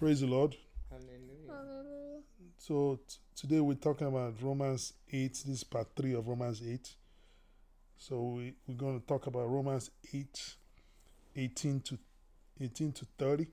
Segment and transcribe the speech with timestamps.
[0.00, 0.56] Praise the Lord.
[0.88, 1.46] Hallelujah.
[1.46, 2.22] Hallelujah.
[2.56, 5.28] So t- today we're talking about Romans 8.
[5.28, 6.88] This is part 3 of Romans 8.
[7.98, 10.54] So we, we're going to talk about Romans 8,
[11.36, 11.98] 18 to
[12.62, 13.46] 18 to 30.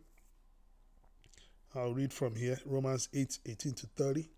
[1.76, 2.58] I'll read from here.
[2.66, 4.30] Romans 8, 18 to 30.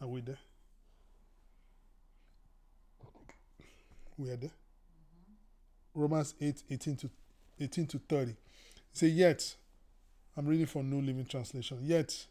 [0.00, 0.38] Are we there?
[4.18, 4.50] We are there?
[4.50, 6.00] Mm-hmm.
[6.00, 7.10] Romans 8, 18 to
[7.60, 8.36] 18 to 30.
[8.96, 9.56] Say yet.
[10.38, 11.80] I'm reading from New Living Translation.
[11.82, 12.24] Yet,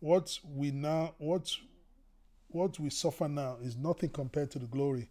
[0.00, 1.56] what we now, what,
[2.48, 5.10] what we suffer now is nothing compared to the glory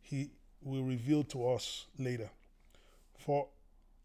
[0.00, 0.30] He
[0.62, 2.30] will reveal to us later.
[3.18, 3.48] For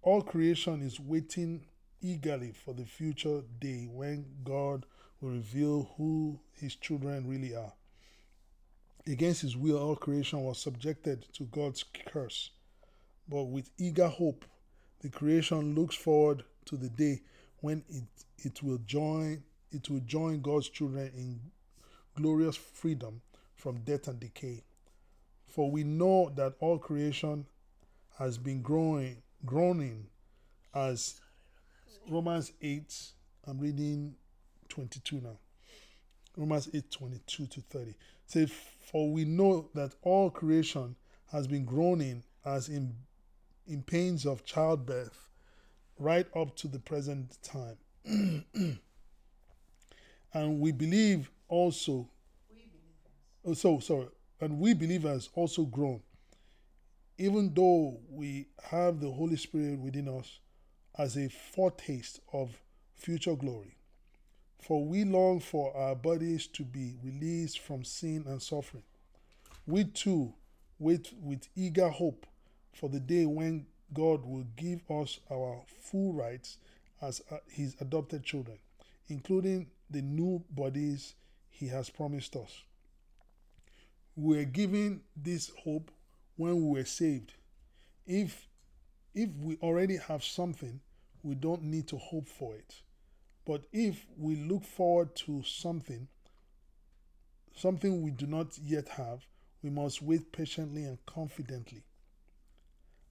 [0.02, 1.64] all creation is waiting
[2.02, 4.86] eagerly for the future day when God
[5.22, 7.72] will reveal who His children really are.
[9.08, 12.50] Against His will, all creation was subjected to God's curse.
[13.30, 14.44] But with eager hope,
[15.04, 17.22] the creation looks forward to the day
[17.60, 18.04] when it,
[18.46, 21.40] it will join it will join God's children in
[22.16, 23.22] glorious freedom
[23.56, 24.64] from death and decay.
[25.48, 27.46] For we know that all creation
[28.18, 30.08] has been growing groaning
[30.74, 31.20] as
[32.10, 32.84] Romans 8
[33.46, 34.16] I'm reading
[34.70, 35.38] 22 now.
[36.38, 37.94] Romans 8 22 to 30
[38.26, 40.96] says for we know that all creation
[41.32, 42.94] has been groaning as in
[43.68, 45.30] in pains of childbirth
[45.98, 47.78] right up to the present time.
[50.34, 52.10] and we believe also,
[53.46, 54.08] oh, so sorry,
[54.42, 56.02] and we believers also groan,
[57.18, 60.40] even though we have the Holy Spirit within us
[60.98, 62.62] as a foretaste of
[62.96, 63.78] future glory.
[64.62, 68.84] For we long for our bodies to be released from sin and suffering.
[69.66, 70.34] We too
[70.80, 72.26] wait with eager hope
[72.74, 76.58] for the day when God will give us our full rights
[77.02, 78.58] as uh, His adopted children,
[79.08, 81.16] including the new bodies
[81.50, 82.64] He has promised us.
[84.16, 85.92] We were given this hope
[86.36, 87.34] when we were saved.
[88.06, 88.48] If
[89.14, 90.82] if we already have something,
[91.22, 92.82] we don't need to hope for it.
[93.46, 96.08] But if we look forward to something,
[97.56, 99.26] something we do not yet have,
[99.62, 101.84] we must wait patiently and confidently.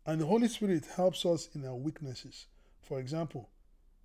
[0.04, 2.46] And the Holy Spirit helps us in our weaknesses.
[2.82, 3.48] For example,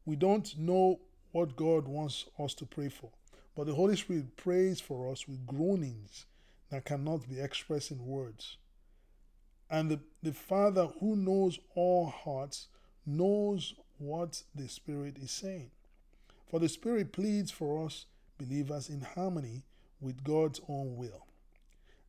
[0.05, 0.99] we don't know
[1.31, 3.09] what God wants us to pray for,
[3.55, 6.25] but the Holy Spirit prays for us with groanings
[6.69, 8.57] that cannot be expressed in words.
[9.69, 12.67] And the, the Father who knows all hearts
[13.05, 15.71] knows what the Spirit is saying.
[16.49, 18.05] For the Spirit pleads for us
[18.37, 19.63] believers in harmony
[19.99, 21.25] with God's own will.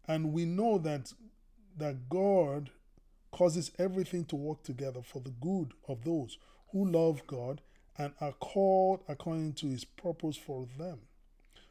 [0.06, 1.12] And we know that
[1.76, 2.70] that God
[3.30, 6.38] causes everything to work together for the good of those
[6.72, 7.60] who love God
[7.96, 11.00] and are called according to his purpose for them.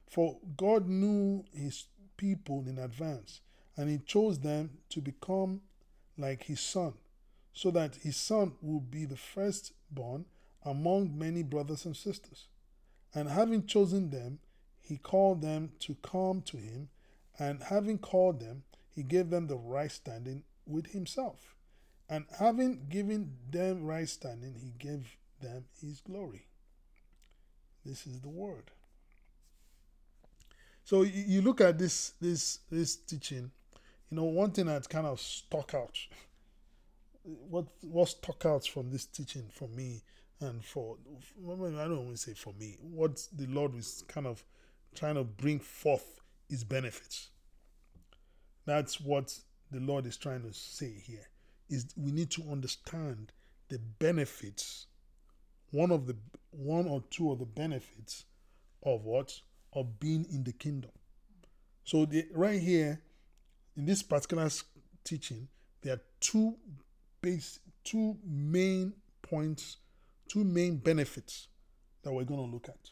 [0.08, 1.86] For God knew his
[2.18, 3.42] people in advance,
[3.76, 5.62] and he chose them to become
[6.18, 6.94] like his son,
[7.54, 10.26] so that his son would be the firstborn
[10.64, 12.48] among many brothers and sisters.
[13.14, 14.40] And having chosen them,
[14.82, 16.90] he called them to come to him,
[17.40, 21.56] and having called them, he gave them the right standing with himself.
[22.10, 26.46] And having given them right standing, he gave them his glory.
[27.86, 28.72] This is the word.
[30.84, 33.52] So you, look at this this this teaching,
[34.10, 35.98] you know, one thing that kind of stuck out.
[37.50, 40.02] What what stuck out from this teaching for me
[40.40, 40.96] and for
[41.44, 44.46] I don't want to say for me, what the Lord was kind of
[44.96, 47.30] trying to bring forth is benefits.
[48.66, 49.38] That's what
[49.72, 51.28] the Lord is trying to say here
[51.70, 53.32] is we need to understand
[53.70, 54.88] the benefits
[55.72, 56.16] one of the
[56.52, 58.26] one or two of the benefits
[58.84, 59.40] of what?
[59.74, 60.92] Of being in the kingdom.
[61.84, 63.02] So the, right here
[63.76, 64.50] in this particular
[65.04, 65.48] teaching
[65.82, 66.56] there are two
[67.22, 69.78] base two main points
[70.28, 71.48] two main benefits
[72.04, 72.92] that we're going to look at.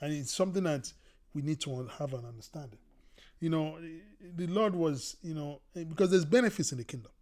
[0.00, 0.92] And it's something that
[1.32, 2.78] we need to have an understanding
[3.44, 3.66] you know
[4.40, 5.50] the lord was you know
[5.92, 7.14] because there's benefits in the kingdom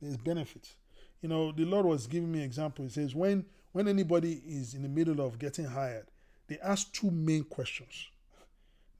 [0.00, 0.76] there's benefits.
[1.20, 2.84] You know, the Lord was giving me example.
[2.84, 6.06] He says when when anybody is in the middle of getting hired,
[6.48, 8.08] they ask two main questions.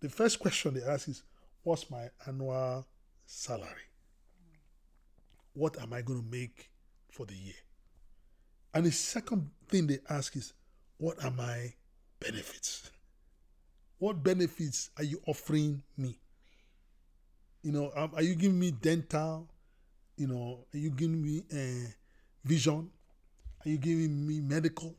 [0.01, 1.23] The first question they ask is,
[1.63, 2.87] "What's my annual
[3.27, 3.89] salary?
[5.55, 6.71] What am I going to make
[7.11, 7.55] for the year?"
[8.75, 10.53] And the second thing they ask is,
[10.99, 11.75] "What are my
[12.21, 12.91] benefits?
[13.99, 16.19] What benefits are you offering me?
[17.63, 19.49] You know, are you giving me dental?
[20.21, 21.89] you know, are you giving me uh,
[22.45, 22.91] vision?
[23.65, 24.95] Are you giving me medical?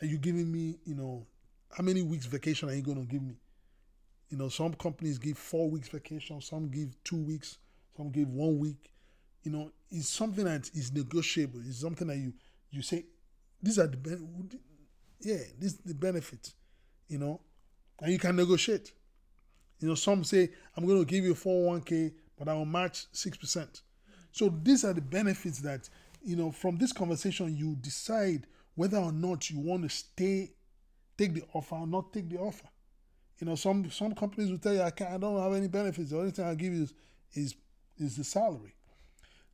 [0.00, 1.26] Are you giving me, you know,
[1.76, 3.34] how many weeks vacation are you going to give me?
[4.30, 7.58] You know, some companies give four weeks vacation, some give two weeks,
[7.96, 8.92] some give one week.
[9.42, 11.60] You know, it's something that is negotiable.
[11.66, 12.32] It's something that you
[12.70, 13.04] you say,
[13.60, 14.20] these are the
[15.20, 16.54] yeah, this the benefits.
[17.08, 17.40] You know,
[18.00, 18.92] and you can negotiate.
[19.82, 23.36] You know, some say I'm going to give you 401k, but I will match six
[23.36, 23.82] percent.
[24.30, 25.88] So these are the benefits that
[26.22, 30.52] you know from this conversation you decide whether or not you want to stay,
[31.18, 32.68] take the offer or not take the offer.
[33.38, 36.10] You know, some some companies will tell you I can't, I don't have any benefits.
[36.10, 36.94] The only thing I give you is
[37.34, 37.54] is
[37.98, 38.74] is the salary.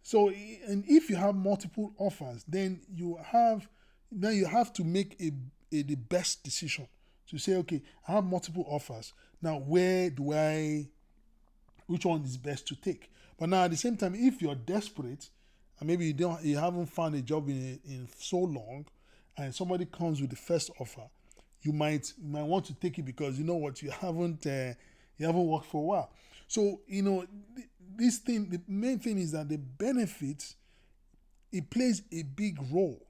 [0.02, 3.66] So, and if you have multiple offers, then you have
[4.12, 5.32] then you have to make a,
[5.74, 6.86] a the best decision
[7.30, 9.12] to say, okay, I have multiple offers.
[9.40, 10.88] Now, where do I?
[11.86, 13.10] Which one is best to take?
[13.38, 15.28] But now, at the same time, if you're desperate,
[15.78, 18.86] and maybe you don't, you haven't found a job in in so long,
[19.36, 21.08] and somebody comes with the first offer,
[21.62, 24.74] you might you might want to take it because you know what you haven't uh,
[25.16, 26.10] you haven't worked for a while.
[26.48, 27.26] So you know
[27.96, 28.48] this thing.
[28.50, 30.56] The main thing is that the benefits
[31.52, 33.06] it plays a big role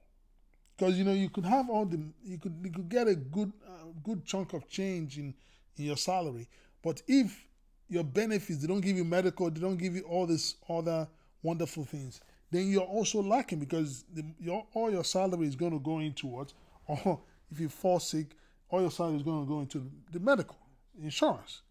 [0.77, 3.53] because you know you could have all the you could you could get a good
[3.67, 5.35] uh, good chunk of change in
[5.79, 6.49] in your salary,
[6.83, 7.47] but if
[7.89, 11.09] your benefits they don't give you medical, they don't give you all this other
[11.43, 12.21] wonderful things,
[12.51, 16.27] then you're also lacking because the, your all your salary is going to go into
[16.27, 16.53] what,
[16.87, 17.21] or
[17.51, 18.37] if you fall sick,
[18.69, 20.57] all your salary is going to go into the medical
[21.03, 21.63] insurance,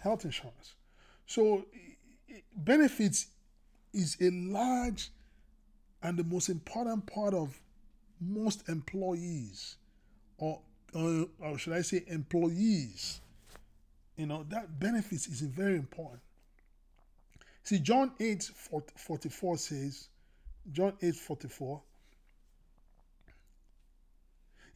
[0.00, 0.74] health insurance.
[1.26, 1.64] So
[2.56, 3.28] benefits
[3.92, 5.10] is a large
[6.02, 7.60] and the most important part of
[8.20, 9.76] most employees,
[10.38, 10.60] or,
[10.94, 13.21] or, or should I say employees.
[14.22, 16.20] You know, that benefits is very important.
[17.64, 18.52] See, John 8
[18.94, 20.06] 44 says,
[20.70, 21.82] John 8 44,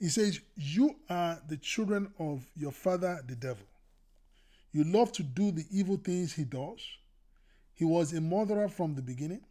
[0.01, 3.63] he says, You are the children of your father, the devil.
[4.73, 6.81] You love to do the evil things he does.
[7.75, 9.43] He was a murderer from the beginning.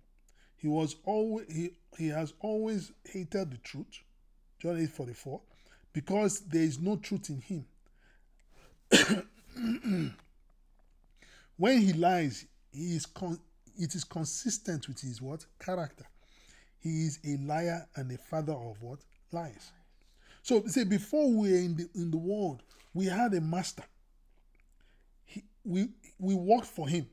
[0.57, 4.01] He was always he, he has always hated the truth.
[4.59, 5.39] John 8 44.
[5.93, 7.65] Because there is no truth in him.
[11.57, 13.39] when he lies, he is con-
[13.77, 15.45] it is consistent with his what?
[15.59, 16.05] Character.
[16.79, 18.99] He is a liar and a father of what?
[19.31, 19.71] Lies.
[20.43, 22.63] So say before we were in the in the world,
[22.93, 23.83] we had a master.
[25.25, 27.07] He, we we worked for him.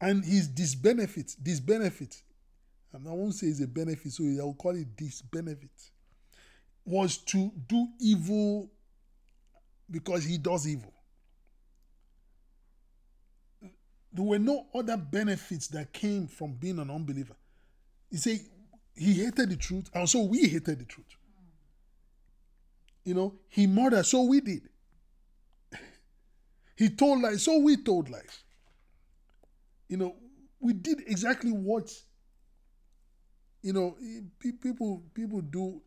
[0.00, 2.22] And his disbenefit, disbenefit,
[2.92, 5.90] and I won't say it's a benefit, so I will call it disbenefit,
[6.86, 8.70] was to do evil
[9.90, 10.94] because he does evil.
[14.12, 17.36] There were no other benefits that came from being an unbeliever.
[18.10, 18.40] He said
[18.94, 21.06] he hated the truth, and so we hated the truth.
[23.04, 24.68] You know, he murdered, so we did.
[26.76, 28.42] he told lies, so we told lies.
[29.88, 30.16] You know,
[30.60, 31.90] we did exactly what
[33.62, 33.96] you know
[34.60, 35.80] people people do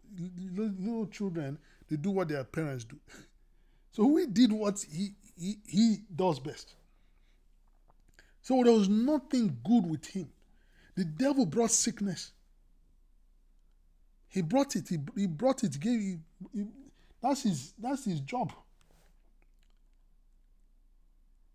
[0.55, 1.57] little children
[1.89, 2.99] they do what their parents do
[3.91, 6.75] so we did what he he, he does best
[8.43, 10.29] so there was nothing good with him.
[10.95, 12.31] The devil brought sickness.
[14.29, 16.17] He brought it he, he brought it gave he,
[16.53, 16.65] he,
[17.21, 18.51] that's his that's his job.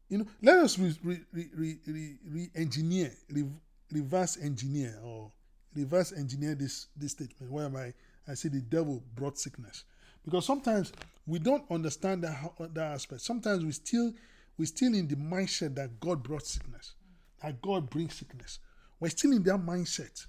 [0.08, 3.44] You know, let us re, re, re, re, re engineer, re,
[3.92, 5.30] reverse engineer, or
[5.74, 7.52] reverse engineer this this statement.
[7.52, 7.92] Am I
[8.26, 9.84] I say the devil brought sickness,
[10.24, 10.92] because sometimes
[11.26, 13.20] we don't understand that that aspect.
[13.20, 14.14] Sometimes we still
[14.58, 16.94] we still in the mindset that God brought sickness,
[17.42, 18.58] that God brings sickness.
[19.00, 20.26] We're still in that mindset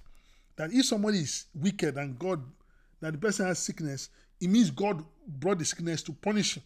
[0.55, 2.43] that if somebody is wicked and God,
[3.01, 4.09] that the person has sickness,
[4.39, 6.63] it means God brought the sickness to punish him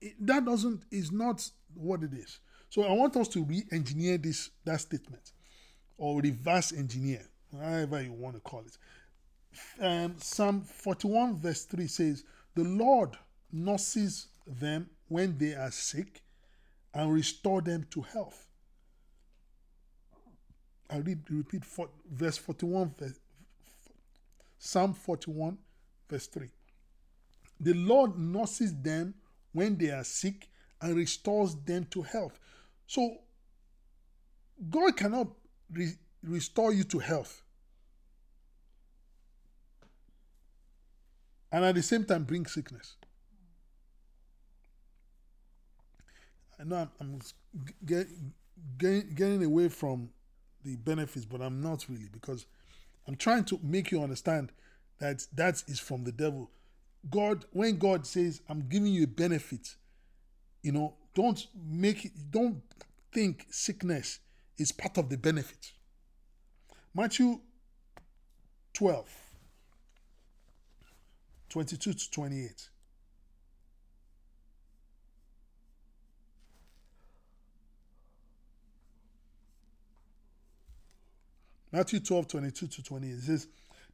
[0.00, 2.40] it, that doesn't is not what it is.
[2.70, 5.32] So I want us to re-engineer this that statement,
[5.96, 8.76] or reverse engineer, however you want to call it.
[9.80, 13.16] Um, Psalm 41 verse 3 says, "The Lord
[13.50, 16.22] nurses them when they are sick,
[16.94, 18.46] and restore them to health."
[20.90, 23.20] I read repeat for, verse 41 verse,
[24.58, 25.58] Psalm 41
[26.08, 26.48] verse 3.
[27.60, 29.14] The Lord nurses them
[29.52, 30.48] when they are sick
[30.80, 32.38] and restores them to health.
[32.86, 33.18] So,
[34.70, 35.28] God cannot
[35.70, 37.42] re- restore you to health
[41.52, 42.96] and at the same time bring sickness.
[46.60, 47.20] I know I'm, I'm
[47.86, 48.08] get,
[48.78, 50.10] get, getting away from
[50.64, 52.46] the benefits, but I'm not really because
[53.06, 54.52] I'm trying to make you understand
[54.98, 56.50] that that is from the devil.
[57.08, 59.76] God, when God says, I'm giving you a benefit,
[60.62, 62.62] you know, don't make it, don't
[63.12, 64.18] think sickness
[64.58, 65.72] is part of the benefit.
[66.94, 67.40] Matthew
[68.74, 69.08] 12,
[71.48, 72.68] 22 to 28.
[81.70, 83.08] Matthew 12, 22 to 20.
[83.08, 83.46] It says,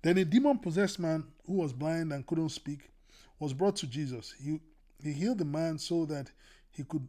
[0.02, 2.90] Then a demon possessed man who was blind and couldn't speak
[3.38, 4.34] was brought to Jesus.
[4.40, 4.60] He,
[5.02, 6.30] he healed the man so that
[6.70, 7.06] he could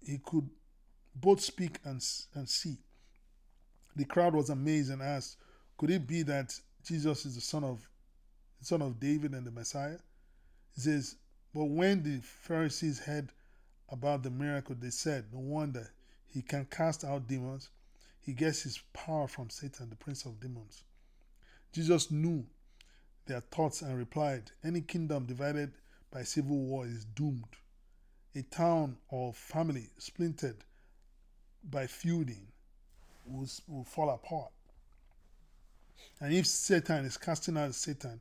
[0.00, 0.48] he could
[1.14, 2.04] both speak and,
[2.34, 2.78] and see.
[3.96, 5.38] The crowd was amazed and asked,
[5.76, 6.54] Could it be that
[6.84, 7.88] Jesus is the son of
[8.60, 9.98] the son of David and the Messiah?
[10.76, 11.16] It says,
[11.54, 13.30] But when the Pharisees heard
[13.88, 15.90] about the miracle, they said, No wonder
[16.28, 17.70] he can cast out demons
[18.26, 20.82] he gets his power from Satan, the prince of demons.
[21.72, 22.44] Jesus knew
[23.26, 25.74] their thoughts and replied, Any kingdom divided
[26.10, 27.44] by civil war is doomed.
[28.34, 30.64] A town or family splintered
[31.62, 32.48] by feuding
[33.24, 34.50] will, will fall apart.
[36.20, 38.20] And if Satan is casting out Satan,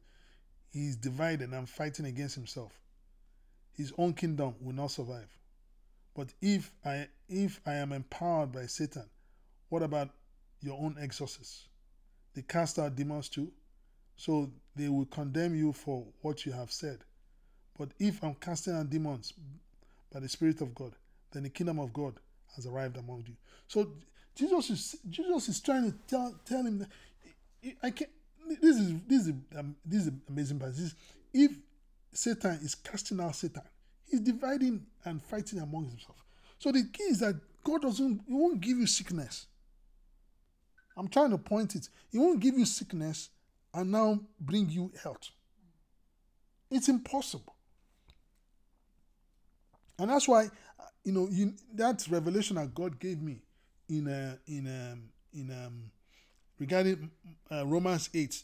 [0.71, 2.79] he is divided and fighting against himself.
[3.73, 5.35] His own kingdom will not survive.
[6.13, 9.09] But if I if I am empowered by Satan,
[9.69, 10.09] what about
[10.61, 11.67] your own exorcists?
[12.33, 13.51] They cast out demons too,
[14.17, 16.99] so they will condemn you for what you have said.
[17.77, 19.33] But if I'm casting out demons
[20.13, 20.93] by the Spirit of God,
[21.31, 22.15] then the kingdom of God
[22.55, 23.35] has arrived among you.
[23.67, 23.91] So
[24.35, 26.89] Jesus is Jesus is trying to tell tell him that
[27.81, 28.07] I can
[28.61, 30.93] This is this is um, this is amazing passage.
[31.33, 31.51] If
[32.11, 33.63] Satan is casting out Satan,
[34.09, 36.23] he's dividing and fighting among himself.
[36.59, 39.47] So the key is that God doesn't he won't give you sickness.
[40.97, 41.89] I'm trying to point it.
[42.11, 43.29] He won't give you sickness
[43.73, 45.29] and now bring you health.
[46.71, 47.55] It's impossible.
[49.99, 50.49] And that's why,
[51.03, 53.41] you know, you, that revelation that God gave me
[53.89, 55.91] in uh, in um, in um,
[56.59, 57.11] regarding
[57.51, 58.43] uh, Romans eight.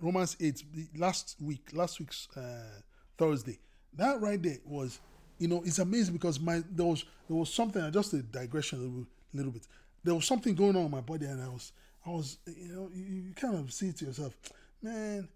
[0.00, 0.62] Romans eight
[0.96, 2.80] last week, last week's uh,
[3.16, 3.58] Thursday.
[3.94, 5.00] That right there was,
[5.38, 7.90] you know, it's amazing because my there was there was something.
[7.92, 9.66] Just a digression a little, little bit
[10.06, 11.72] there was something going on in my body, and I was,
[12.06, 14.34] I was, you know, you, you kind of see to yourself,
[14.80, 15.28] man,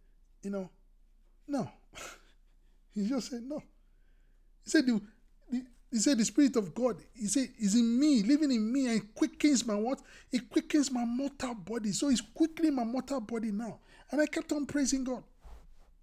[0.43, 0.71] you know,
[1.47, 1.69] no.
[2.95, 3.61] he just said no.
[4.65, 5.01] He said the,
[5.51, 6.99] the, he said the spirit of God.
[7.15, 10.01] He said is in me, living in me, and quickens my what?
[10.31, 11.91] It quickens my mortal body.
[11.91, 13.81] So it's quickening my mortal body now,
[14.13, 15.25] and I kept on praising God.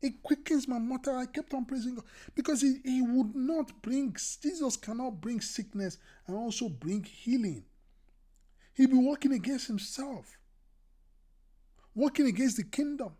[0.01, 1.17] It quickens my mortal.
[1.17, 2.03] I kept on praising God
[2.36, 5.97] because he, he would not bring Jesus cannot bring sickness
[6.27, 7.63] and also bring healing.
[8.77, 10.38] He'd be working against himself,
[11.96, 13.13] working against the kingdom.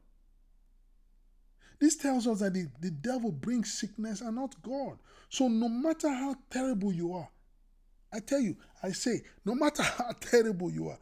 [1.80, 5.00] This tells us that the, the devil brings sickness and not God.
[5.30, 7.28] So, no matter how terrible you are,
[8.14, 11.00] I tell you, I say, no matter how terrible you are,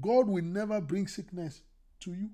[0.00, 1.62] God will never bring sickness
[2.00, 2.30] to you.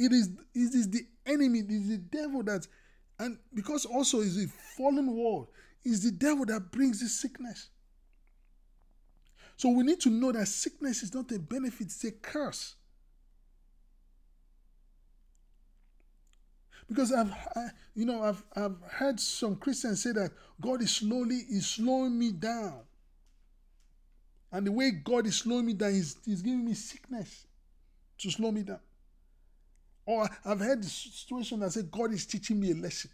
[0.00, 2.66] It is, it is the enemy, it is the devil that,
[3.20, 5.46] and because also is a fallen world,
[5.84, 7.68] is the devil that brings this sickness.
[9.60, 12.76] So we need to know that sickness is not a benefit, it's a curse.
[16.88, 20.30] Because I've, I, you know, I've, I've heard some Christians say that
[20.62, 22.80] God is slowly is slowing me down,
[24.50, 27.46] and the way God is slowing me down is He's giving me sickness
[28.16, 28.80] to slow me down.
[30.06, 33.10] Or I've heard the situation that said God is teaching me a lesson,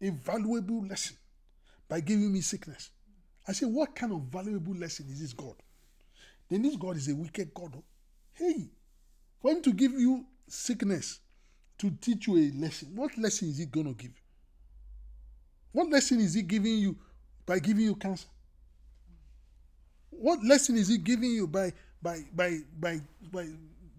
[0.00, 1.16] a valuable lesson,
[1.88, 2.90] by giving me sickness.
[3.48, 5.54] I say, what kind of valuable lesson is this God?
[6.48, 7.72] Then this God is a wicked God.
[7.76, 7.84] Oh.
[8.34, 8.68] Hey,
[9.40, 11.20] for him to give you sickness
[11.78, 14.12] to teach you a lesson, what lesson is he going to give?
[15.72, 16.96] What lesson is he giving you
[17.44, 18.28] by giving you cancer?
[20.10, 21.72] What lesson is he giving you by
[22.02, 23.00] by by by
[23.30, 23.48] by,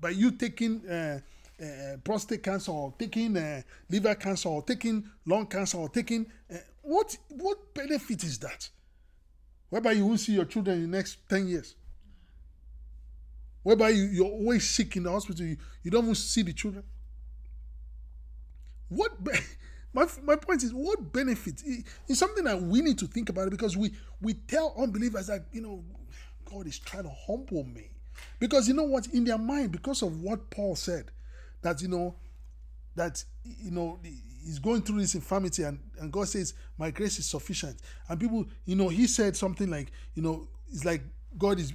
[0.02, 1.20] by you taking uh,
[1.62, 6.58] uh, prostate cancer or taking uh, liver cancer or taking lung cancer or taking uh,
[6.82, 8.70] what what benefit is that?
[9.70, 11.76] Whereby you won't see your children in the next 10 years.
[13.64, 16.84] Whereby you, you're always sick in the hospital, you, you don't even see the children.
[18.90, 19.12] What
[19.94, 21.62] my, my point is what benefit
[22.08, 25.62] is something that we need to think about because we we tell unbelievers that you
[25.62, 25.84] know
[26.46, 27.90] God is trying to humble me.
[28.40, 31.12] Because you know what, in their mind, because of what Paul said,
[31.62, 32.16] that you know,
[32.96, 34.00] that you know,
[34.48, 37.78] he's going through this infirmity and, and God says, My grace is sufficient.
[38.08, 41.02] And people, you know, he said something like, you know, it's like
[41.38, 41.74] God is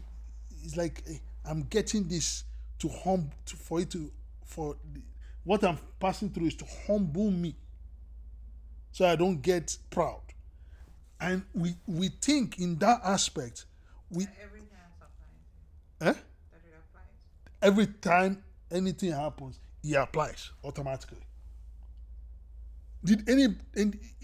[0.64, 1.05] it's like
[1.45, 2.45] I'm getting this
[2.79, 4.11] to hum to, for it to
[4.47, 5.02] for the,
[5.45, 7.55] what I'm passing through is to humble me
[8.91, 10.23] so I don't get proud.
[11.21, 13.67] And we we think in that aspect,
[14.11, 14.79] we Every time
[16.00, 16.05] eh?
[16.05, 17.05] that it applies.
[17.61, 21.19] every time anything happens, he applies automatically.
[23.04, 23.49] Did any,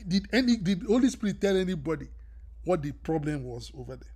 [0.07, 2.09] did any did Holy Spirit tell anybody
[2.65, 4.13] what the problem was over there?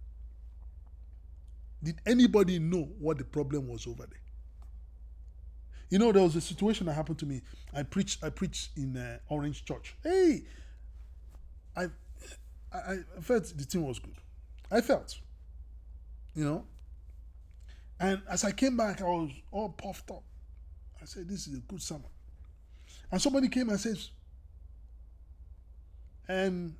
[1.82, 4.20] Did anybody know what the problem was over there?
[5.90, 7.42] You know, there was a situation that happened to me.
[7.74, 9.94] I preached I preached in uh, Orange Church.
[10.02, 10.44] Hey,
[11.76, 11.86] I,
[12.72, 14.14] I felt the team was good.
[14.70, 15.18] I felt,
[16.34, 16.64] you know,
[18.02, 20.24] and as I came back, I was all puffed up.
[21.00, 22.06] I said, This is a good sermon.
[23.10, 24.10] And somebody came and says,
[26.28, 26.74] and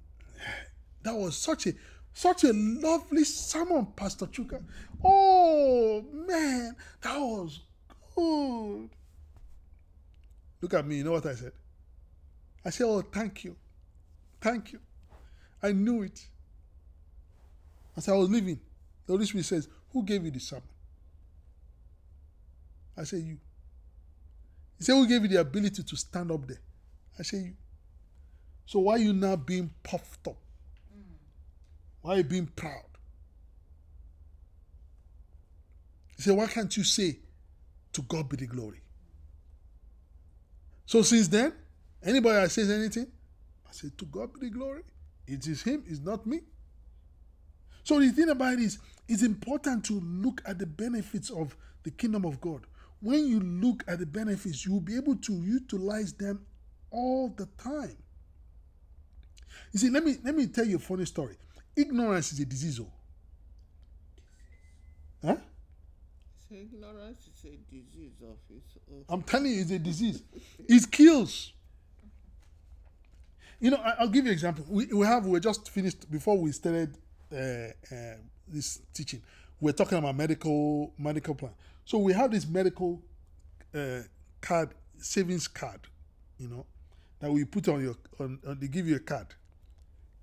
[1.02, 1.75] that was such a
[2.14, 4.62] such a lovely sermon, Pastor Chuka.
[5.02, 7.61] Oh man, that was
[8.14, 8.90] good.
[10.61, 11.52] Look at me, you know what I said?
[12.64, 13.56] I said, Oh, thank you.
[14.40, 14.80] Thank you.
[15.62, 16.25] I knew it.
[17.96, 18.61] As I was leaving,
[19.06, 20.64] the Holy Spirit says, Who gave you the sermon?
[22.96, 23.38] I said, You.
[24.78, 26.61] He said, Who gave you the ability to stand up there?
[27.18, 27.54] I said, You.
[28.72, 30.38] So why are you now being puffed up?
[32.00, 32.86] Why are you being proud?
[36.16, 37.18] He said, Why can't you say,
[37.92, 38.80] To God be the glory?
[40.86, 41.52] So since then,
[42.02, 43.08] anybody that says anything,
[43.68, 44.84] I say, To God be the glory.
[45.26, 46.40] It is Him, it's not me.
[47.84, 51.90] So the thing about it is, it's important to look at the benefits of the
[51.90, 52.64] kingdom of God.
[53.00, 56.46] When you look at the benefits, you will be able to utilize them
[56.90, 57.98] all the time.
[59.73, 61.37] You see, let me let me tell you a funny story.
[61.76, 62.80] Ignorance is a disease.
[62.80, 62.90] Oh.
[65.25, 65.37] Huh?
[66.49, 69.04] So ignorance is a disease of its own.
[69.09, 70.23] I'm telling you, it's a disease.
[70.68, 71.52] It kills.
[73.61, 74.64] You know, I, I'll give you an example.
[74.68, 76.96] We, we have we just finished before we started
[77.33, 78.16] uh, uh,
[78.48, 79.22] this teaching.
[79.61, 81.53] We're talking about medical medical plan.
[81.85, 83.00] So we have this medical
[83.74, 84.00] uh,
[84.40, 85.81] card, savings card,
[86.38, 86.66] you know,
[87.20, 88.59] that we put on your on, on.
[88.59, 89.29] They give you a card.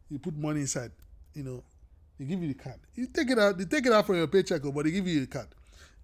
[0.09, 0.91] You put money inside,
[1.33, 1.63] you know.
[2.19, 2.79] They give you the card.
[2.95, 3.57] You take it out.
[3.57, 5.47] They take it out from your paycheck, oh, but they give you the card.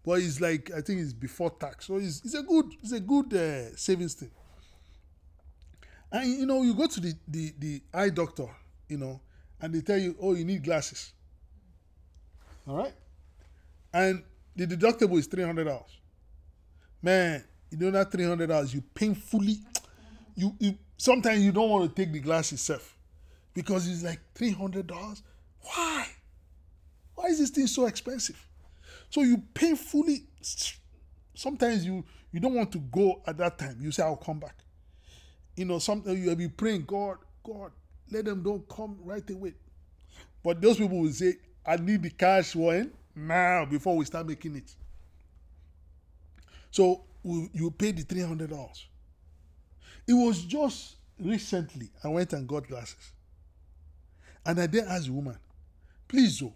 [0.05, 2.99] But it's like I think it's before tax, so it's, it's a good it's a
[2.99, 4.31] good uh, savings thing.
[6.11, 8.47] And you know, you go to the, the the eye doctor,
[8.87, 9.19] you know,
[9.59, 11.11] and they tell you, oh, you need glasses.
[12.67, 12.93] All right,
[13.93, 14.23] and
[14.55, 15.99] the deductible is three hundred dollars.
[17.01, 19.57] Man, you know that three hundred dollars, you painfully,
[20.35, 22.94] you you sometimes you don't want to take the glasses self
[23.55, 25.23] because it's like three hundred dollars.
[25.61, 26.05] Why?
[27.15, 28.39] Why is this thing so expensive?
[29.09, 30.27] So you painfully,
[31.33, 33.77] sometimes you you don't want to go at that time.
[33.79, 34.57] You say, I'll come back.
[35.55, 37.71] You know, sometimes you'll be praying, God, God,
[38.11, 39.53] let them don't come right away.
[40.43, 44.57] But those people will say, I need the cash one now before we start making
[44.57, 44.75] it.
[46.71, 48.85] So you pay the three hundred dollars.
[50.07, 53.13] It was just recently I went and got glasses,
[54.45, 55.37] and I then asked the woman,
[56.07, 56.53] "Please, oh,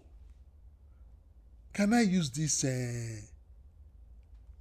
[1.72, 3.20] can I use this uh,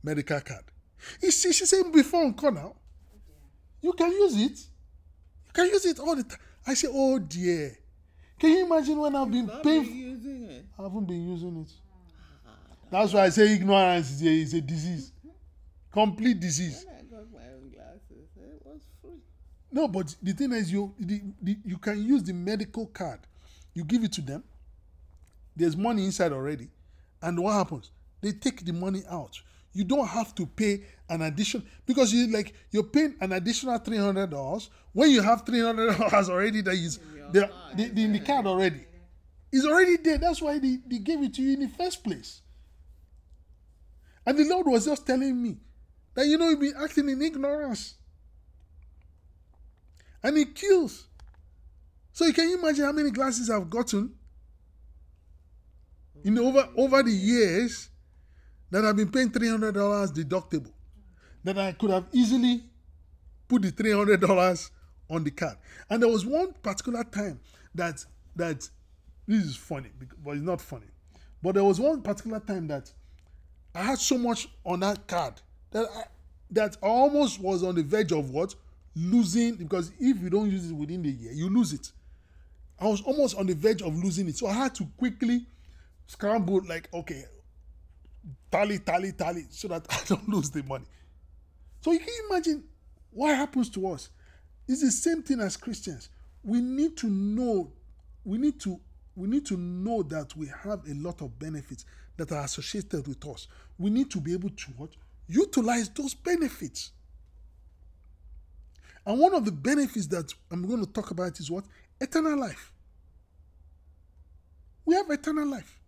[0.03, 0.63] medical card?"
[1.21, 2.75] See, she said before on call now.
[3.81, 4.59] You can use it.
[5.47, 6.39] You can use it all the time.
[6.67, 7.77] I say, oh dear.
[8.37, 10.65] Can you imagine when I've been Not paying?
[10.77, 11.69] I haven't been using it.
[12.91, 15.11] That's why I say ignorance is a, is a disease,
[15.91, 16.85] complete disease.
[19.71, 23.19] No, but the thing is, you the, the, you can use the medical card.
[23.73, 24.43] You give it to them.
[25.55, 26.69] There's money inside already,
[27.21, 27.91] and what happens?
[28.21, 29.39] They take the money out.
[29.73, 33.97] You don't have to pay an addition because you like you're paying an additional three
[33.97, 36.99] hundred dollars when you have three hundred dollars already that is
[37.31, 38.85] the, the, the, in the card already.
[39.51, 40.17] It's already there.
[40.17, 42.41] That's why they, they gave it to you in the first place.
[44.25, 45.57] And the Lord was just telling me
[46.13, 47.95] that you know you've been acting in ignorance.
[50.23, 51.07] And it kills.
[52.11, 54.13] So can you imagine how many glasses I've gotten
[56.23, 57.89] in over over the years
[58.71, 60.71] that I've been paying three hundred dollars deductible.
[61.43, 62.63] That I could have easily
[63.47, 64.71] put the three hundred dollars
[65.09, 65.57] on the card.
[65.89, 67.39] And there was one particular time
[67.75, 68.05] that
[68.35, 68.69] that
[69.27, 69.89] this is funny,
[70.23, 70.87] but it's not funny.
[71.41, 72.91] But there was one particular time that
[73.73, 75.35] I had so much on that card
[75.71, 76.03] that I,
[76.51, 78.55] that I almost was on the verge of what
[78.95, 81.91] losing because if you don't use it within the year, you lose it.
[82.79, 85.45] I was almost on the verge of losing it, so I had to quickly
[86.07, 86.61] scramble.
[86.67, 87.25] Like, okay,
[88.51, 90.85] tally, tally, tally, so that I don't lose the money.
[91.81, 92.63] So you can imagine
[93.11, 94.09] what happens to us.
[94.67, 96.09] It's the same thing as Christians.
[96.43, 97.71] We need to know,
[98.23, 98.79] we need to,
[99.15, 101.85] we need to know that we have a lot of benefits
[102.17, 103.47] that are associated with us.
[103.77, 104.91] We need to be able to what?
[105.27, 106.91] Utilize those benefits.
[109.05, 111.65] And one of the benefits that I'm going to talk about is what?
[111.99, 112.71] Eternal life.
[114.85, 115.79] We have eternal life.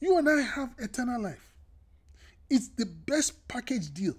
[0.00, 1.52] You and I have eternal life.
[2.50, 4.14] It's the best package deal.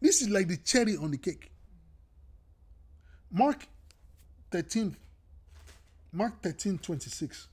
[0.00, 1.50] This is like the cherry on the cake.
[3.30, 3.66] Mark
[4.50, 4.96] 13,
[6.12, 7.48] Mark 13, 26.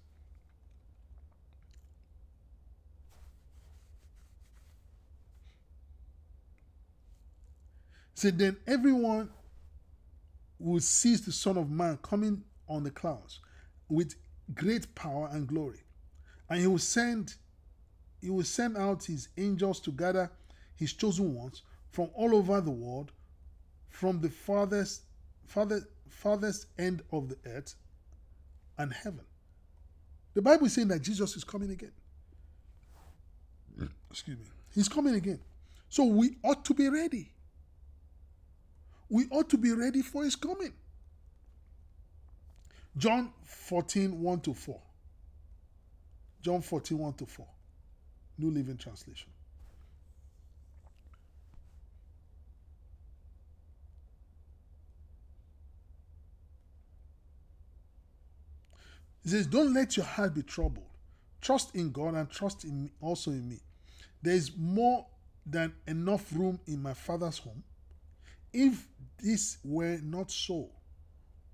[8.21, 9.31] Said then everyone
[10.59, 13.39] will see the Son of Man coming on the clouds
[13.89, 14.13] with
[14.53, 15.79] great power and glory.
[16.47, 17.33] And he will send
[18.21, 20.29] he will send out his angels to gather
[20.75, 23.11] his chosen ones from all over the world,
[23.89, 25.01] from the farthest
[25.47, 27.73] farthest, farthest end of the earth
[28.77, 29.25] and heaven.
[30.35, 31.93] The Bible is saying that Jesus is coming again.
[33.79, 33.87] Hmm.
[34.11, 34.45] Excuse me.
[34.75, 35.39] He's coming again.
[35.89, 37.31] So we ought to be ready.
[39.11, 40.71] We ought to be ready for his coming.
[42.95, 44.81] John 14, 1 to 4.
[46.41, 47.45] John 14, 1 to 4.
[48.37, 49.29] New Living Translation.
[59.23, 60.85] He says, Don't let your heart be troubled.
[61.41, 63.59] Trust in God and trust in also in me.
[64.21, 65.05] There is more
[65.45, 67.61] than enough room in my Father's home.
[68.53, 68.87] If
[69.21, 70.69] this were not so,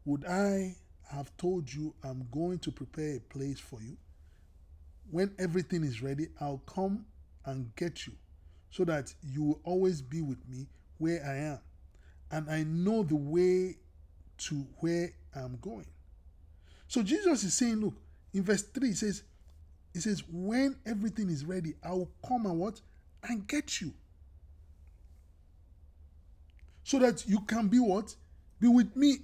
[0.06, 0.76] would I
[1.12, 3.98] have told you I'm going to prepare a place for you?
[5.12, 7.06] When everything is ready, I'll come
[7.46, 8.14] and get you
[8.72, 11.60] so that you will always be with me where I am.
[12.32, 13.78] And I know the way
[14.40, 15.88] to where I'm going.
[16.88, 17.96] So Jesus is saying, look,
[18.34, 19.24] in verse 3, he says,
[19.94, 22.82] he says, when everything is ready, I will come and what?
[23.24, 23.94] And get you.
[26.88, 28.16] So that you can be what?
[28.62, 29.18] Be with me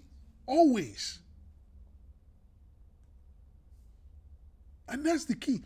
[0.45, 1.19] always.
[4.89, 5.61] And that's the key.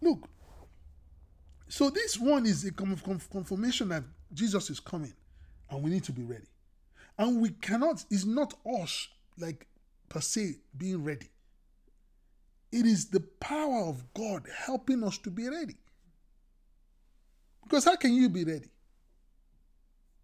[0.00, 0.26] Look,
[1.68, 5.12] so this one is a confirmation that Jesus is coming
[5.68, 6.46] and we need to be ready.
[7.18, 9.66] And we cannot, it's not us, like
[10.08, 11.28] per se, being ready.
[12.72, 15.76] It is the power of God helping us to be ready.
[17.62, 18.71] Because how can you be ready?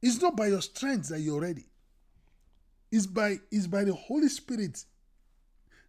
[0.00, 1.66] It's not by your strength that you're ready.
[2.90, 4.84] It's by, it's by the Holy Spirit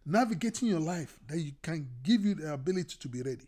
[0.04, 3.46] navigating your life that you can give you the ability to be ready.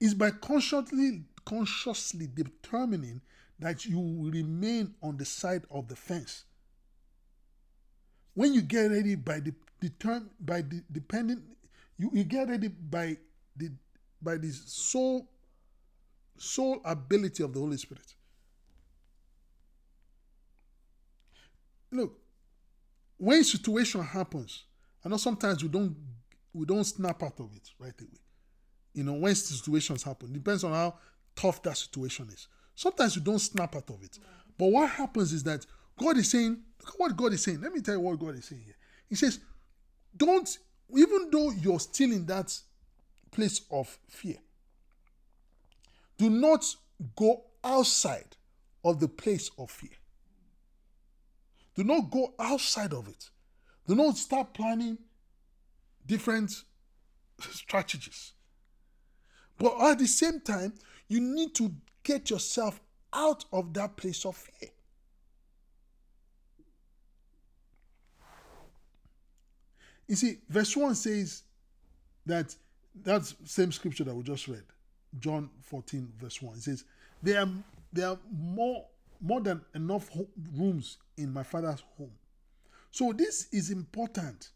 [0.00, 3.20] It's by consciously, consciously determining
[3.58, 6.44] that you will remain on the side of the fence.
[8.34, 11.42] When you get ready by the, the term, by the depending
[11.98, 13.16] you, you get ready by
[13.56, 13.70] the
[14.22, 15.28] by the soul
[16.36, 18.14] soul ability of the Holy Spirit.
[21.90, 22.18] Look,
[23.16, 24.64] when situation happens,
[25.04, 25.96] I know sometimes we don't
[26.52, 28.20] we don't snap out of it right away.
[28.94, 30.94] You know, when situations happen, depends on how
[31.36, 32.48] tough that situation is.
[32.74, 34.18] Sometimes you don't snap out of it.
[34.56, 35.66] But what happens is that
[35.98, 37.60] God is saying, look at what God is saying.
[37.60, 38.76] Let me tell you what God is saying here.
[39.08, 39.40] He says,
[40.16, 40.58] don't
[40.96, 42.56] even though you're still in that
[43.30, 44.36] place of fear,
[46.16, 46.64] do not
[47.14, 48.36] go outside
[48.84, 49.90] of the place of fear.
[51.78, 53.30] Do not go outside of it.
[53.86, 54.98] Do not start planning
[56.04, 56.50] different
[57.52, 58.32] strategies.
[59.56, 60.72] But at the same time,
[61.06, 61.70] you need to
[62.02, 62.80] get yourself
[63.12, 64.70] out of that place of fear.
[70.08, 71.44] You see, verse 1 says
[72.26, 72.56] that
[73.04, 74.64] that's same scripture that we just read.
[75.20, 76.56] John 14, verse 1.
[76.56, 76.84] It says,
[77.22, 77.48] There are
[77.92, 78.84] there are more
[79.20, 80.08] more than enough
[80.56, 82.12] rooms in my father's home.
[82.90, 84.50] So this is important.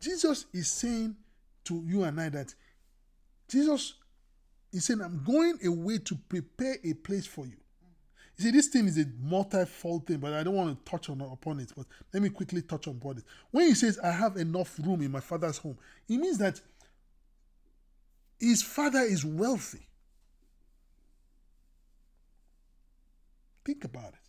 [0.00, 1.16] Jesus is saying
[1.64, 2.54] to you and I that
[3.48, 3.94] Jesus
[4.72, 7.56] is saying, I'm going away to prepare a place for you.
[8.36, 11.20] You see, this thing is a multi-fold thing, but I don't want to touch on
[11.20, 11.72] upon it.
[11.76, 13.24] But let me quickly touch on upon it.
[13.52, 16.60] When he says, "I have enough room in my father's home," it means that
[18.40, 19.86] his father is wealthy.
[23.64, 24.20] Think about it.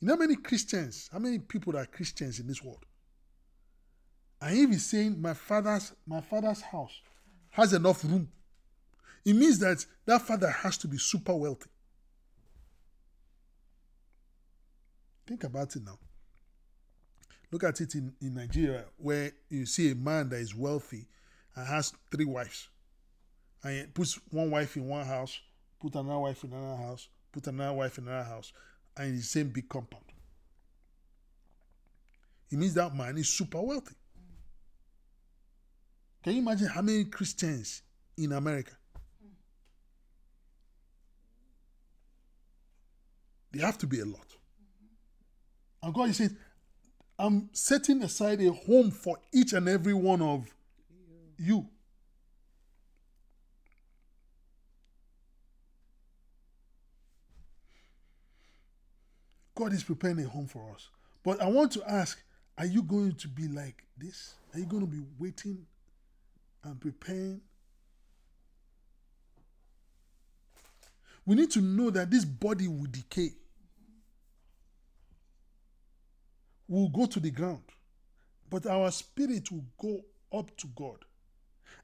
[0.00, 2.84] You know how many Christians, how many people are Christians in this world?
[4.40, 7.00] And if he's saying, "My father's my father's house
[7.50, 8.28] has enough room
[9.24, 11.70] It means that that father has to be super wealthy.
[15.26, 15.98] Think about it now.
[17.50, 21.06] Look at it in, in Nigeria, where you see a man that is wealthy
[21.54, 22.68] and has three wives.
[23.62, 25.38] And puts one wife in one house,
[25.80, 28.52] put another wife in another house, put another wife in another house,
[28.96, 30.04] and in the same big compound.
[32.50, 33.94] It means that man is super wealthy.
[36.22, 37.82] Can you imagine how many Christians
[38.16, 38.72] in America?
[43.52, 44.26] They have to be a lot.
[45.82, 46.36] And God is saying,
[47.18, 50.46] I'm setting aside a home for each and every one of
[51.38, 51.66] you.
[59.58, 60.88] God is preparing a home for us.
[61.24, 62.22] But I want to ask
[62.56, 64.34] are you going to be like this?
[64.54, 65.66] Are you going to be waiting
[66.62, 67.40] and preparing?
[71.26, 73.30] We need to know that this body will decay,
[76.68, 77.62] will go to the ground,
[78.48, 80.00] but our spirit will go
[80.32, 80.98] up to God.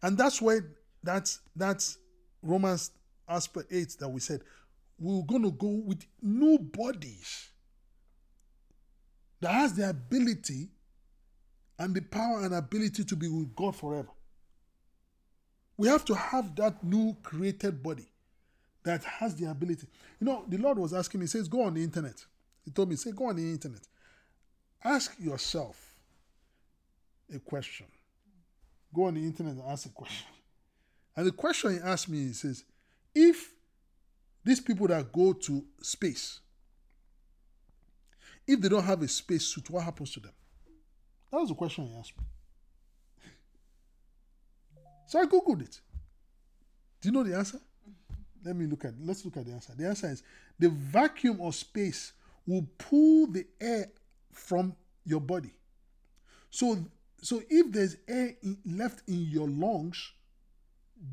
[0.01, 0.61] And that's why
[1.03, 1.99] that's that's
[2.41, 2.93] Romans
[3.29, 4.43] aspect 8 that we said
[5.01, 7.51] we're going to go with new bodies
[9.45, 10.69] that has the ability
[11.79, 14.09] and the power and ability to be with God forever.
[15.77, 18.07] We have to have that new created body
[18.85, 19.87] that has the ability.
[20.21, 22.25] You know, the Lord was asking me, he says, go on the internet.
[22.65, 23.83] He told me, say, go on the internet.
[24.83, 25.95] Ask yourself
[27.35, 27.87] a question.
[28.95, 30.29] Go on the internet and ask a question.
[31.17, 32.65] And the question he asked me, he says,
[33.15, 33.53] if
[34.43, 36.41] these people that go to space,
[38.47, 40.33] if they don't have a space suit, what happens to them?
[41.31, 42.13] That was the question he asked.
[45.07, 45.81] So I googled it.
[47.01, 47.59] Do you know the answer?
[48.45, 48.95] Let me look at.
[49.01, 49.73] Let's look at the answer.
[49.77, 50.23] The answer is
[50.59, 52.13] the vacuum of space
[52.47, 53.91] will pull the air
[54.33, 55.55] from your body.
[56.51, 56.79] So,
[57.21, 60.13] so if there's air in, left in your lungs,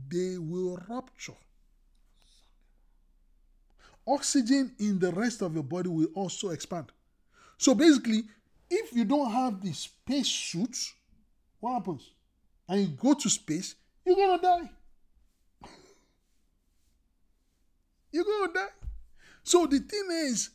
[0.10, 1.34] they will rupture.
[4.08, 6.91] Oxygen in the rest of your body will also expand.
[7.62, 8.24] So basically,
[8.71, 10.76] if you don't have the space suit,
[11.60, 12.10] what happens?
[12.67, 14.71] And you go to space, you're gonna die.
[18.12, 18.88] you're gonna die.
[19.43, 20.50] So the thing is,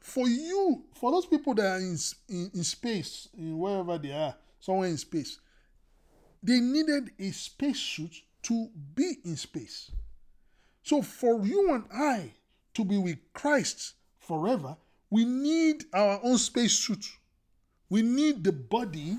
[0.00, 1.96] for you, for those people that are in,
[2.28, 5.40] in, in space, in wherever they are, somewhere in space,
[6.42, 9.92] they needed a spacesuit to be in space.
[10.82, 12.32] So for you and I
[12.74, 14.76] to be with Christ forever,
[15.10, 17.04] we need our own spacesuit.
[17.88, 19.18] We need the body,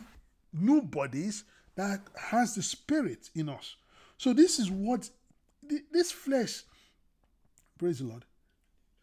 [0.54, 1.44] new bodies
[1.76, 3.76] that has the spirit in us.
[4.18, 5.10] So this is what
[5.92, 6.64] this flesh.
[7.78, 8.26] Praise the Lord.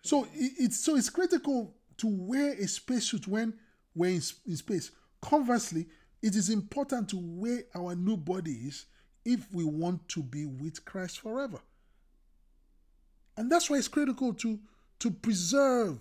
[0.02, 3.54] So it's so it's critical to wear a spacesuit when
[3.94, 4.90] we're in, in space.
[5.20, 5.86] Conversely,
[6.22, 8.86] it is important to wear our new bodies
[9.24, 11.58] if we want to be with Christ forever.
[13.36, 14.58] And that's why it's critical to
[15.00, 15.98] to preserve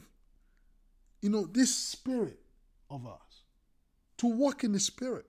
[1.21, 2.39] you know, this spirit
[2.89, 3.43] of us,
[4.17, 5.25] to walk in the spirit.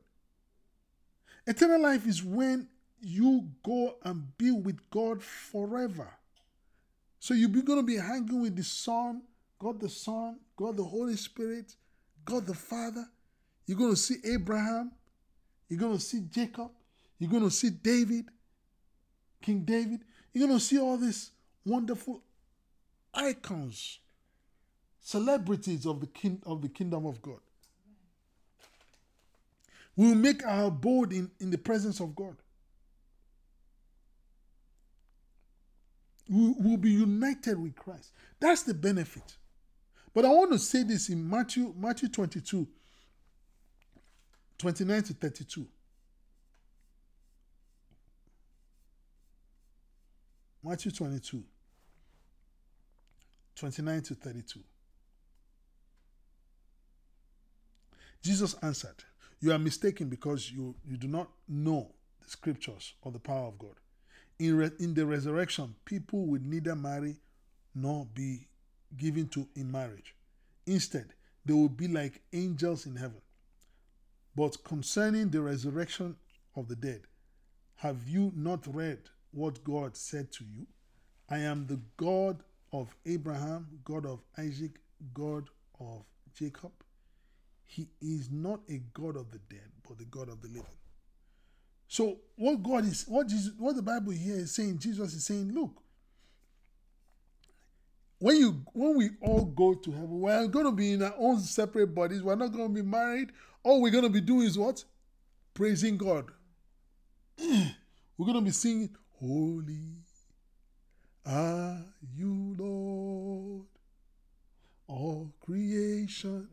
[1.47, 2.69] Eternal life is when
[3.01, 6.09] you go and be with God forever.
[7.21, 9.23] So you're going to be hanging with the Son,
[9.59, 11.75] God the Son, God the Holy Spirit,
[12.25, 13.07] God the Father.
[13.67, 14.93] You're going to see Abraham.
[15.69, 16.71] You're going to see Jacob.
[17.19, 18.27] You're going to see David,
[19.43, 20.01] King David.
[20.33, 21.31] You're going to see all these
[21.65, 22.23] wonderful
[23.13, 23.99] icons
[25.09, 27.41] celebrities of the, king, of the kingdom of God.
[29.97, 32.37] We will make our abode in, in the presence of God.
[36.29, 38.13] We will be united with Christ.
[38.39, 39.39] That's the benefit.
[40.13, 42.69] But I want to say this in Matthew, Matthew 22,
[44.59, 45.67] 29 to 32.
[50.63, 51.43] Matthew 22,
[53.57, 54.61] 29 to 32.
[58.23, 59.05] Jesus answered,
[59.41, 63.59] You are mistaken because you, you do not know the scriptures or the power of
[63.59, 63.75] God.
[64.39, 67.17] In, re- in the resurrection, people will neither marry
[67.75, 68.49] nor be
[68.97, 70.15] given to in marriage.
[70.67, 73.21] Instead, they will be like angels in heaven.
[74.37, 76.17] But concerning the resurrection
[76.57, 77.03] of the dead,
[77.77, 78.99] have you not read
[79.33, 80.67] what God said to you?
[81.31, 84.81] I am the God of Abraham, God of Isaac,
[85.15, 85.49] God
[85.81, 86.05] of
[86.35, 86.73] Jacob.
[87.69, 90.65] He is not a God of the dead, but the God of the living.
[91.87, 95.53] So what God is, what Jesus, what the Bible here is saying, Jesus is saying,
[95.53, 95.83] look,
[98.19, 101.39] when you when we all go to heaven, we're going to be in our own
[101.41, 102.23] separate bodies.
[102.23, 103.31] We're not going to be married.
[103.63, 104.83] All we're going to be doing is what?
[105.55, 106.31] Praising God.
[107.39, 109.99] We're going to be singing, Holy
[111.29, 111.85] are
[112.17, 113.67] you, Lord.
[114.87, 116.49] All creation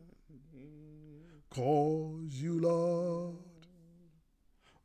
[1.56, 3.36] calls you, Lord.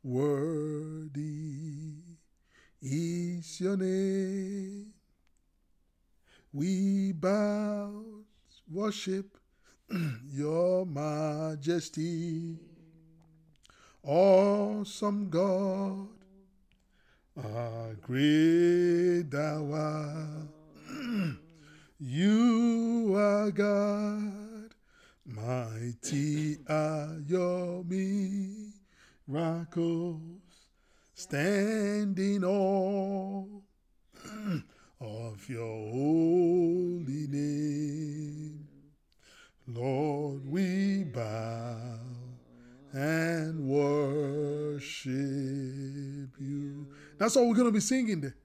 [0.02, 1.92] Worthy
[2.80, 4.94] is your name.
[6.50, 8.02] We bow,
[8.70, 9.36] worship
[10.30, 12.56] your majesty.
[14.02, 16.08] Awesome God,
[17.36, 20.48] a great thou art.
[22.00, 24.51] you are God,
[25.26, 27.84] mighty are your
[31.14, 33.62] standing all
[35.00, 38.68] of your holy name.
[39.68, 41.98] Lord, we bow
[42.92, 45.12] and worship
[46.38, 46.86] you.
[47.18, 48.36] That's all we're going to be singing there.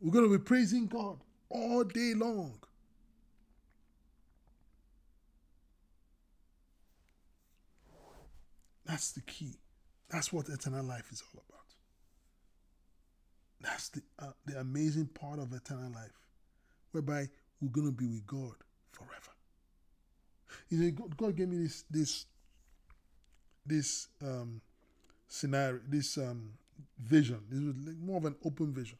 [0.00, 1.18] We're going to be praising God
[1.48, 2.58] all day long.
[8.86, 9.54] That's the key.
[10.08, 11.56] That's what eternal life is all about.
[13.60, 16.28] That's the uh, the amazing part of eternal life,
[16.92, 17.28] whereby
[17.60, 18.54] we're going to be with God
[18.92, 19.32] forever.
[20.68, 22.26] You know, God, gave me this this
[23.64, 24.60] this um,
[25.26, 26.50] scenario, this um,
[26.98, 27.40] vision.
[27.50, 28.98] This was like more of an open vision,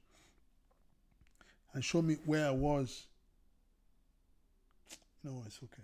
[1.75, 3.07] and show me where I was.
[5.23, 5.83] No, it's okay.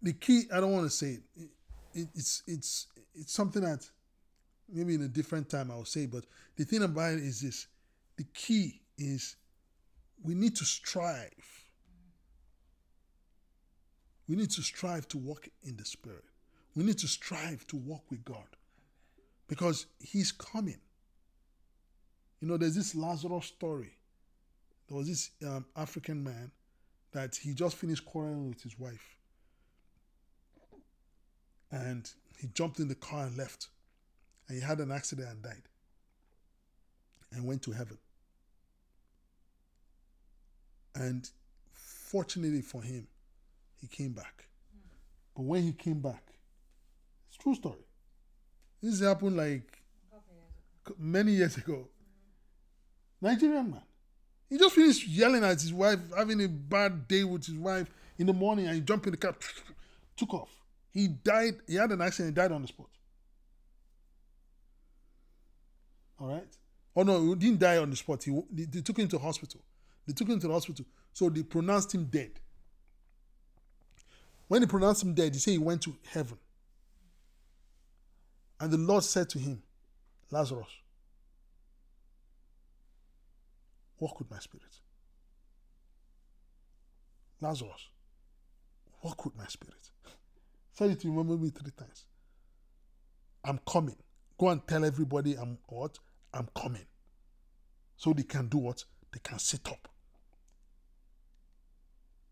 [0.00, 1.50] The key, I don't want to say it.
[1.94, 3.88] It, it it's it's it's something that
[4.72, 6.24] maybe in a different time I'll say, but
[6.56, 7.66] the thing about it is this:
[8.16, 9.36] the key is
[10.22, 11.30] we need to strive.
[14.28, 16.24] We need to strive to walk in the Spirit.
[16.74, 18.46] We need to strive to walk with God
[19.48, 20.78] because He's coming.
[22.40, 23.92] You know, there's this Lazarus story.
[24.88, 26.50] There was this um, African man
[27.12, 29.16] that he just finished quarreling with his wife.
[31.72, 32.08] And
[32.38, 33.68] he jumped in the car and left.
[34.46, 35.62] And he had an accident and died.
[37.32, 37.98] And went to heaven.
[40.94, 41.28] And
[41.72, 43.06] fortunately for him,
[43.80, 44.44] he came back.
[45.34, 46.22] But when he came back,
[47.28, 47.86] it's true story.
[48.82, 49.82] This happened like
[50.98, 51.88] many years ago.
[53.20, 53.82] Nigerian man.
[54.50, 58.26] He just finished yelling at his wife, having a bad day with his wife in
[58.26, 59.34] the morning, and he jumped in the car,
[60.16, 60.61] took off.
[60.92, 62.88] He died, he had an accident, he died on the spot.
[66.20, 66.48] All right?
[66.94, 68.22] Oh no, he didn't die on the spot.
[68.22, 69.60] He, they, they took him to hospital.
[70.06, 70.84] They took him to the hospital.
[71.12, 72.32] So they pronounced him dead.
[74.48, 76.36] When they pronounced him dead, they say he went to heaven.
[78.60, 79.62] And the Lord said to him,
[80.30, 80.68] Lazarus,
[83.98, 84.66] walk with my spirit.
[87.40, 87.88] Lazarus,
[89.02, 89.90] walk with my spirit.
[90.72, 92.04] Said it to remember me three times.
[93.44, 93.96] I'm coming.
[94.38, 95.98] Go and tell everybody I'm what?
[96.32, 96.86] I'm coming.
[97.96, 98.84] So they can do what?
[99.12, 99.88] They can sit up.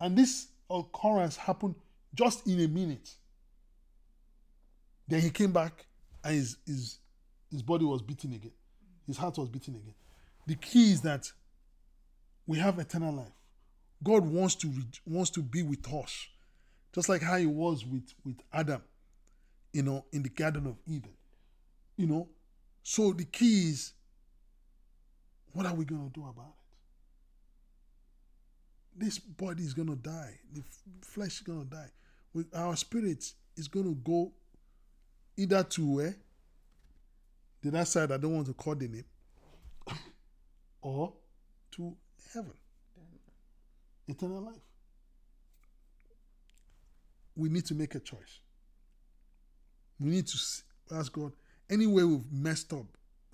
[0.01, 1.75] And this occurrence happened
[2.15, 3.11] just in a minute.
[5.07, 5.87] Then he came back
[6.25, 6.99] and his, his,
[7.51, 8.53] his body was beating again.
[9.07, 9.95] His heart was beating again.
[10.47, 11.31] The key is that
[12.47, 13.33] we have eternal life.
[14.03, 14.73] God wants to
[15.07, 16.29] wants to be with us,
[16.95, 18.83] just like how he was with, with Adam,
[19.73, 21.13] you know, in the Garden of Eden.
[21.97, 22.29] You know,
[22.83, 23.93] so the key is
[25.53, 26.55] what are we going to do about
[28.97, 29.05] it?
[29.05, 30.39] This body is going to die.
[30.53, 30.63] The
[31.03, 31.91] flesh is going to die.
[32.33, 33.25] We, our spirit
[33.57, 34.33] is going to go
[35.37, 36.17] either to where?
[37.63, 39.05] The other side, I don't want to call the name,
[40.83, 41.13] or
[41.73, 41.97] to
[42.33, 42.55] heaven.
[44.09, 44.70] Eternal life.
[47.37, 48.41] We need to make a choice.
[49.99, 50.39] We need to
[50.93, 51.33] ask God,
[51.69, 52.87] anywhere we've messed up,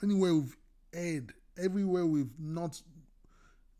[0.02, 0.56] anywhere we've
[0.92, 2.80] erred, everywhere we've not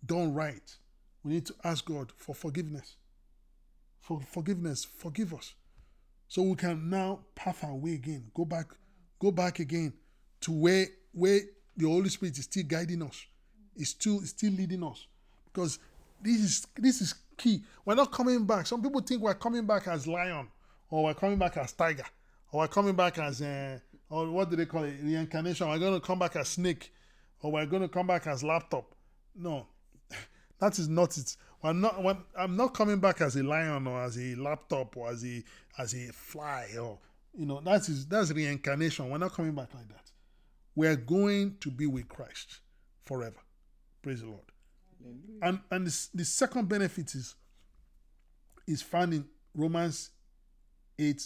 [0.05, 0.77] done right,
[1.25, 2.97] we need to ask God for forgiveness.
[4.01, 5.55] For forgiveness, forgive us.
[6.29, 8.31] So we can now path our way again.
[8.35, 8.67] Go back,
[9.19, 9.93] go back again
[10.43, 11.41] to where where
[11.77, 13.25] the Holy Spirit is still guiding us.
[13.77, 15.07] Is still still leading us.
[15.45, 15.79] Because
[16.23, 17.63] this is this is key.
[17.85, 18.67] We're not coming back.
[18.67, 20.49] Some people think we're coming back as lion,
[20.91, 22.05] or we're coming back as tiger,
[22.53, 23.79] or we're coming back as uh,
[24.09, 24.95] or what do they call it?
[25.03, 25.69] Reincarnation.
[25.69, 26.93] We're going to come back as snake,
[27.41, 28.95] or we're going to come back as laptop.
[29.35, 29.67] No,
[30.61, 31.37] that is not it.
[31.63, 32.03] I'm not.
[32.03, 35.43] when- I'm not coming back as a lion or as a laptop or as a
[35.79, 36.99] as a fly or
[37.35, 39.11] you know that is that's reincarnation.
[39.11, 40.11] We're not coming back like that.
[40.75, 42.61] We're going to be with Christ
[43.05, 43.41] forever.
[44.03, 44.53] Praise the Lord.
[45.43, 47.35] And and the, the second benefit is
[48.67, 49.25] is found in
[49.55, 50.11] Romans
[50.99, 51.23] 8,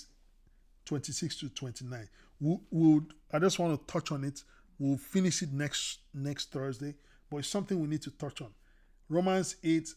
[0.85, 2.09] 26 to 29.
[2.41, 4.43] We would I just want to touch on it.
[4.79, 6.95] We'll finish it next next Thursday,
[7.31, 8.49] but it's something we need to touch on.
[9.09, 9.89] Romans 8,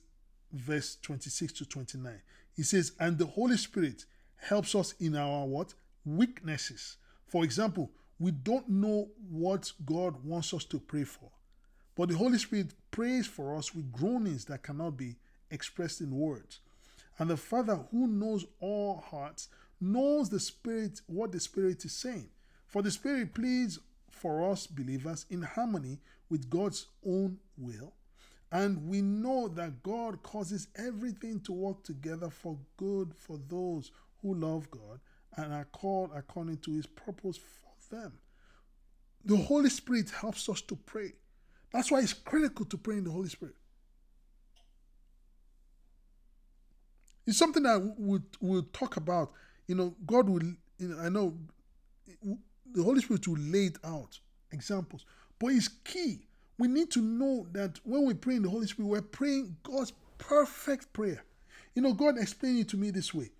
[0.52, 2.22] verse 26 to 29.
[2.56, 4.06] He says, And the Holy Spirit
[4.38, 5.74] helps us in our what?
[6.06, 6.98] Weaknesses.
[7.28, 11.30] For example, we don't know what God wants us to pray for.
[11.96, 15.16] But the Holy Spirit prays for us with groanings that cannot be
[15.52, 16.60] expressed in words.
[17.20, 22.30] And the Father, who knows all hearts, knows the Spirit, what the Spirit is saying.
[22.66, 23.80] For the Spirit pleads
[24.10, 27.94] for us believers in harmony with God's own will.
[28.52, 33.92] And we know that God causes everything to work together for good for those
[34.22, 35.00] who love God
[35.36, 38.14] and are called according to his purpose for them.
[39.26, 41.14] The Holy Spirit helps us to pray.
[41.74, 43.56] That's why it's critical to pray in the Holy Spirit.
[47.26, 49.32] It's something that we'll, we'll talk about.
[49.68, 50.44] You know, God will,
[50.78, 51.36] you know, I know
[52.72, 54.20] the Holy Spirit will lay it out,
[54.52, 55.06] examples.
[55.40, 56.28] But it's key.
[56.60, 59.94] We need to know that when we pray in the Holy Spirit, we're praying God's
[60.18, 61.24] perfect prayer.
[61.76, 63.32] You know, God explained it to me this way.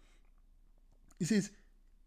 [1.20, 1.52] He says,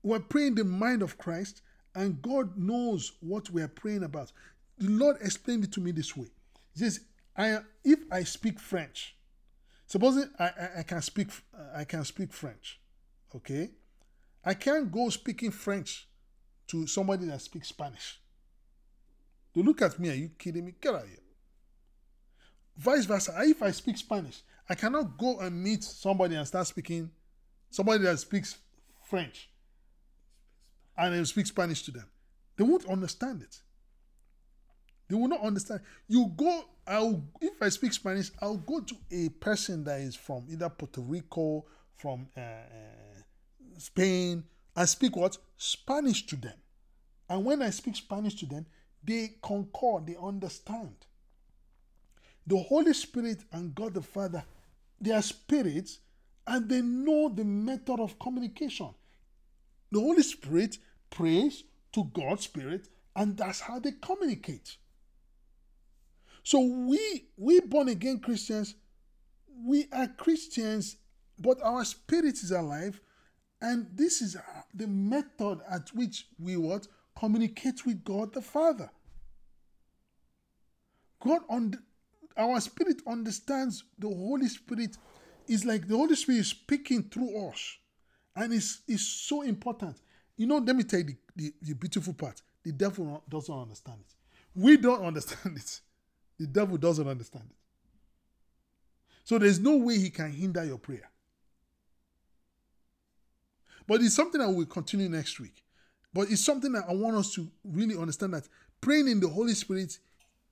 [0.02, 1.62] We're praying the mind of Christ,
[1.94, 4.32] and God knows what we're praying about.
[4.78, 6.28] The Lord explained it to me this way.
[6.74, 7.00] He says,
[7.36, 9.16] I, if I speak French,
[9.86, 11.28] supposing I, I, I can speak
[11.74, 12.80] I can speak French,
[13.34, 13.70] okay?
[14.44, 16.08] I can't go speaking French
[16.68, 18.20] to somebody that speaks Spanish.
[19.54, 20.74] They look at me, are you kidding me?
[20.80, 21.18] Get out of here.
[22.76, 27.10] Vice versa, if I speak Spanish, I cannot go and meet somebody and start speaking,
[27.70, 28.58] somebody that speaks
[29.02, 29.48] French
[30.96, 32.06] and then speak Spanish to them.
[32.56, 33.60] They won't understand it.
[35.08, 35.80] They will not understand.
[36.08, 40.46] You go, I'll if I speak Spanish, I'll go to a person that is from
[40.50, 43.22] either Puerto Rico, from uh, uh,
[43.78, 44.44] Spain,
[44.74, 45.38] and speak what?
[45.56, 46.54] Spanish to them.
[47.28, 48.66] And when I speak Spanish to them,
[49.02, 50.94] they concord, they understand.
[52.46, 54.44] The Holy Spirit and God the Father,
[55.00, 55.98] they are spirits
[56.46, 58.90] and they know the method of communication.
[59.90, 60.78] The Holy Spirit
[61.10, 64.76] prays to God's Spirit, and that's how they communicate.
[66.46, 68.76] So we we born again Christians,
[69.64, 70.96] we are Christians,
[71.40, 73.00] but our spirit is alive,
[73.60, 74.36] and this is
[74.72, 76.86] the method at which we what
[77.18, 78.88] communicate with God the Father.
[81.18, 81.74] God on
[82.36, 84.96] our spirit understands the Holy Spirit
[85.48, 87.76] is like the Holy Spirit is speaking through us,
[88.36, 89.96] and it's it's so important.
[90.36, 92.40] You know, let me tell you the, the, the beautiful part.
[92.62, 94.14] The devil doesn't understand it.
[94.54, 95.80] We don't understand it.
[96.38, 97.56] The devil doesn't understand it.
[99.24, 101.10] So there's no way he can hinder your prayer.
[103.86, 105.62] But it's something that we'll continue next week.
[106.12, 108.48] But it's something that I want us to really understand that
[108.80, 109.98] praying in the Holy Spirit,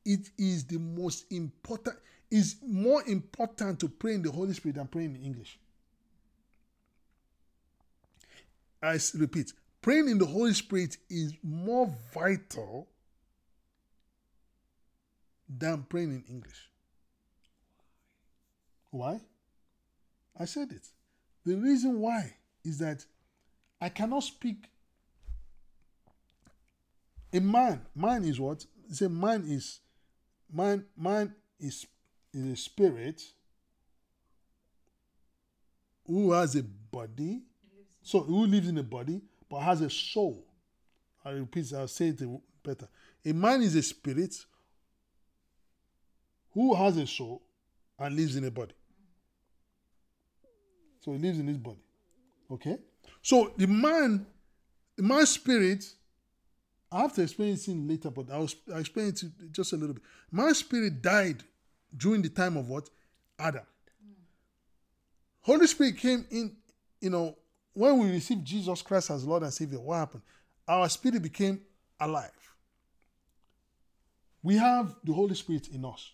[0.05, 1.97] it is the most important,
[2.31, 5.59] is more important to pray in the Holy Spirit than praying in English.
[8.83, 12.89] I repeat, praying in the Holy Spirit is more vital
[15.49, 16.71] than praying in English.
[18.91, 19.21] Why?
[20.39, 20.87] I said it.
[21.45, 22.35] The reason why
[22.65, 23.05] is that
[23.81, 24.69] I cannot speak.
[27.33, 28.65] A man, man is what?
[28.91, 29.81] Say man is
[30.53, 31.87] man, man is,
[32.33, 33.23] is a spirit
[36.07, 37.43] who has a body,
[38.03, 39.21] so who lives in a body
[39.51, 40.47] but has a soul.
[41.25, 42.23] I repeat, I'll say it
[42.63, 42.89] better.
[43.25, 44.37] A man is a spirit
[46.55, 47.43] who has a soul
[47.99, 48.75] and lives in a body.
[51.01, 51.83] So he lives in his body.
[52.51, 52.79] Okay?
[53.21, 54.27] So the man,
[54.97, 55.85] the man's spirit,
[56.91, 59.95] I have to explain it in later, but I'll, I'll explain it just a little
[59.95, 60.03] bit.
[60.31, 61.43] My spirit died
[61.97, 62.89] during the time of what?
[63.39, 63.65] Adam.
[65.41, 66.57] Holy Spirit came in,
[67.01, 67.37] you know,
[67.75, 70.23] when we received Jesus Christ as Lord and Savior, what happened?
[70.67, 71.61] Our spirit became
[72.01, 72.31] alive.
[74.43, 76.13] We have the Holy Spirit in us.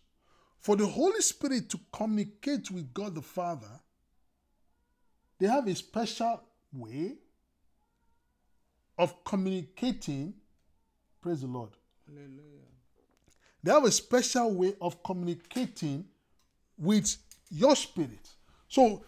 [0.61, 3.81] For the Holy Spirit to communicate with God the Father,
[5.39, 6.43] they have a special
[6.73, 7.15] way
[8.99, 10.35] of communicating
[11.21, 11.71] Praise the Lord.
[12.07, 12.41] Hallelujah.
[13.63, 16.07] They have a special way of communicating
[16.79, 17.15] with
[17.51, 18.27] your spirit.
[18.69, 19.05] So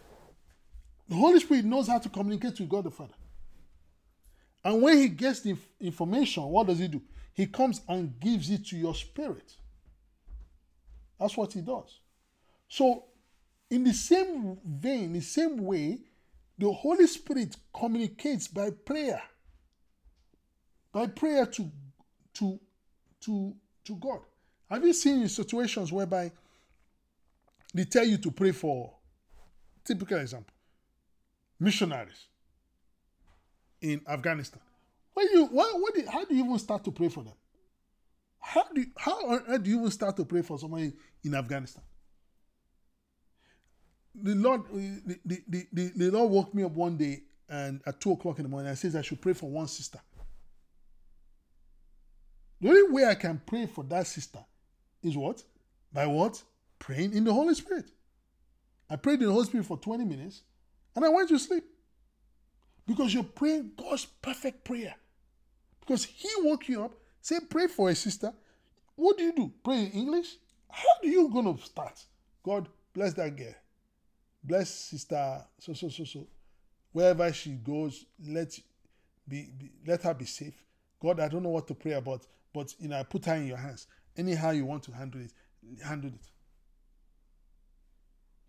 [1.07, 3.15] the Holy Spirit knows how to communicate with God the Father.
[4.63, 7.01] And when he gets the information, what does he do?
[7.33, 9.55] He comes and gives it to your spirit.
[11.23, 12.01] That's what he does.
[12.67, 13.05] So,
[13.69, 15.99] in the same vein, the same way,
[16.57, 19.23] the Holy Spirit communicates by prayer.
[20.91, 21.71] By prayer to
[22.33, 22.59] to
[23.21, 23.55] to
[23.85, 24.19] to God.
[24.69, 26.29] Have you seen situations whereby
[27.73, 28.91] they tell you to pray for
[29.85, 30.53] typical example
[31.57, 32.27] missionaries
[33.79, 34.59] in Afghanistan?
[35.13, 37.33] When you what, what how do you even start to pray for them?
[38.45, 40.91] How do you, how do you even start to pray for somebody
[41.23, 41.81] in Afghanistan?
[44.13, 48.11] The Lord the, the, the, the Lord woke me up one day and at two
[48.11, 49.99] o'clock in the morning and says I should pray for one sister.
[52.59, 54.39] The only way I can pray for that sister
[55.01, 55.41] is what?
[55.93, 56.43] By what?
[56.79, 57.85] Praying in the Holy Spirit.
[58.89, 60.41] I prayed in the Holy Spirit for 20 minutes
[60.97, 61.63] and I went to sleep.
[62.85, 64.95] Because you're praying God's perfect prayer.
[65.79, 66.93] Because He woke you up,
[67.23, 68.31] say, pray for a sister.
[68.95, 69.51] What do you do?
[69.63, 70.35] Pray in English?
[70.69, 71.99] How do you gonna start?
[72.43, 73.55] God bless that girl.
[74.43, 76.27] Bless sister so so so so.
[76.91, 78.59] Wherever she goes, let
[79.27, 80.63] be, be let her be safe.
[81.01, 83.47] God, I don't know what to pray about, but you know, I put her in
[83.47, 83.87] your hands.
[84.15, 85.31] Anyhow you want to handle it,
[85.83, 86.25] handle it.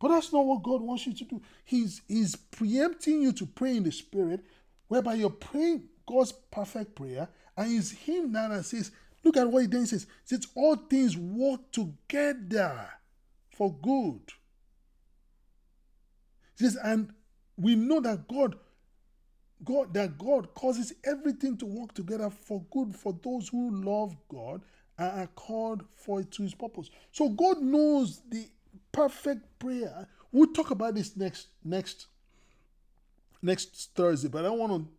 [0.01, 1.41] But that's not what God wants you to do.
[1.65, 4.45] He's He's preempting you to pray in the spirit,
[4.89, 8.91] whereby you're praying God's perfect prayer, and it's Him now that says,
[9.25, 10.07] look at what he then says.
[10.29, 12.89] He all things work together
[13.51, 14.21] for good.
[16.59, 17.13] He says, and
[17.57, 18.57] we know that God,
[19.65, 24.63] God, that God causes everything to work together for good for those who love God
[24.99, 26.91] and are called for it to his purpose.
[27.13, 28.49] So God knows the
[28.93, 30.07] perfect prayer.
[30.31, 32.07] We'll talk about this next next
[33.43, 34.91] next Thursday, but I don't want to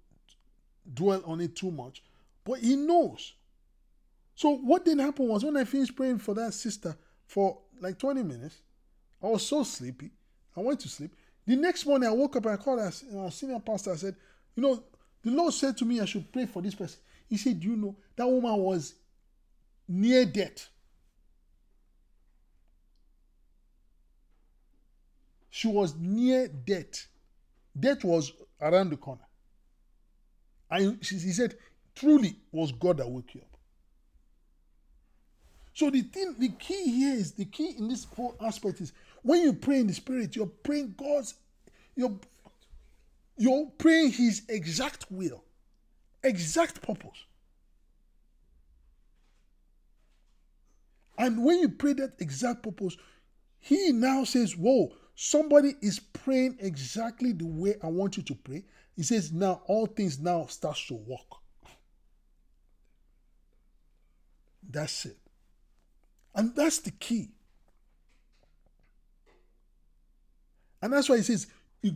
[0.93, 2.03] dwell on it too much.
[2.45, 3.33] But he knows.
[4.35, 8.23] So what did happen was when I finished praying for that sister for like 20
[8.23, 8.61] minutes,
[9.21, 10.11] I was so sleepy.
[10.55, 11.13] I went to sleep.
[11.45, 13.93] The next morning I woke up and I called our, our senior pastor.
[13.93, 14.15] I said,
[14.55, 14.83] you know,
[15.23, 16.99] the Lord said to me I should pray for this person.
[17.27, 18.93] He said, you know, that woman was
[19.87, 20.69] near death.
[25.49, 27.07] She was near death.
[27.77, 29.21] Death was around the corner.
[30.69, 31.55] And he said,
[31.95, 33.55] truly was God that woke you up.
[35.75, 38.93] So the thing, the key here is the key in this whole aspect is
[39.23, 41.35] when you pray in the spirit, you're praying God's,
[41.95, 42.17] you're,
[43.37, 45.43] you're praying His exact will,
[46.23, 47.25] exact purpose.
[51.17, 52.95] And when you pray that exact purpose,
[53.59, 58.63] He now says, Whoa, somebody is praying exactly the way I want you to pray.
[58.95, 61.41] He says, Now all things now starts to work.
[64.69, 65.17] That's it.
[66.33, 67.29] And that's the key.
[70.81, 71.47] And that's why he says,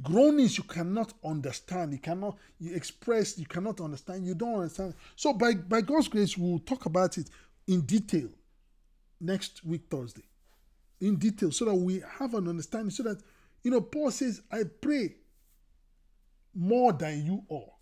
[0.03, 4.93] groanings you cannot understand, you cannot you express, you cannot understand, you don't understand.
[5.15, 7.29] So by, by God's grace, we'll talk about it
[7.67, 8.29] in detail
[9.19, 10.23] next week, Thursday.
[11.01, 13.21] In detail, so that we have an understanding, so that
[13.63, 15.15] you know, Paul says, I pray
[16.55, 17.79] more than you all.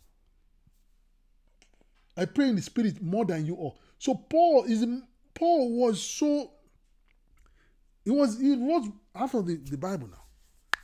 [2.15, 3.77] I pray in the spirit more than you all.
[3.99, 4.85] So Paul is
[5.33, 6.51] Paul was so
[8.03, 8.55] he was he
[9.15, 10.23] half of the, the Bible now.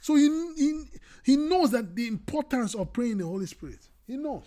[0.01, 0.83] So he, he
[1.23, 3.87] he knows that the importance of praying the Holy Spirit.
[4.05, 4.45] He knows.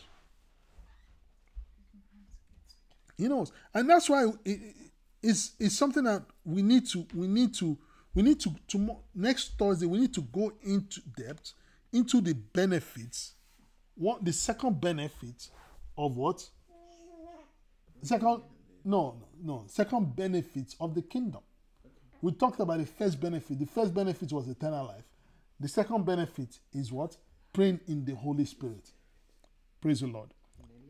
[3.17, 3.53] He knows.
[3.73, 4.61] And that's why it,
[5.23, 7.79] it's, it's something that we need to we need to
[8.15, 11.55] we need to, to next Thursday we need to go into depth
[11.93, 13.35] into the benefits.
[13.95, 15.49] What the second benefit
[15.97, 16.47] of what?
[18.03, 18.43] Second
[18.87, 19.65] no, no, no.
[19.67, 21.43] Second benefits of the kingdom.
[22.23, 23.59] We talked about the first benefit.
[23.59, 25.05] The first benefit was eternal life.
[25.61, 27.17] The second benefit is what?
[27.53, 28.91] Praying in the Holy Spirit.
[29.81, 30.31] Praise the Lord.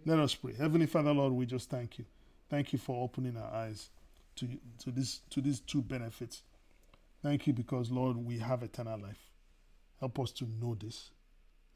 [0.05, 0.55] Let us pray.
[0.55, 2.05] Heavenly Father, Lord, we just thank you.
[2.51, 3.90] Thank you for opening our eyes
[4.36, 4.49] to,
[4.84, 6.42] to this to these two benefits.
[7.22, 9.30] Thank you because Lord, we have eternal life.
[10.01, 11.11] Help us to know this.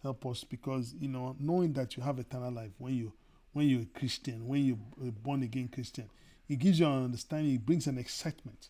[0.02, 3.12] Help us because you know, knowing that you have eternal life when you
[3.52, 6.08] when you're a Christian, when you're a born again Christian,
[6.48, 8.68] it gives you an understanding, it brings an excitement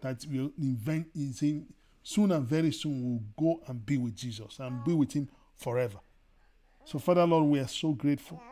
[0.00, 1.66] that we'll invent is in
[2.02, 5.98] soon and very soon we'll go and be with Jesus and be with him forever.
[6.84, 8.42] So, Father Lord, we are so grateful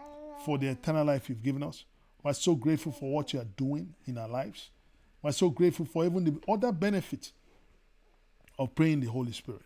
[0.45, 1.85] for the eternal life you've given us,
[2.23, 4.71] We're so grateful for what you are doing in our lives.
[5.23, 7.33] We're so grateful for even the other benefits
[8.59, 9.63] of praying the Holy Spirit.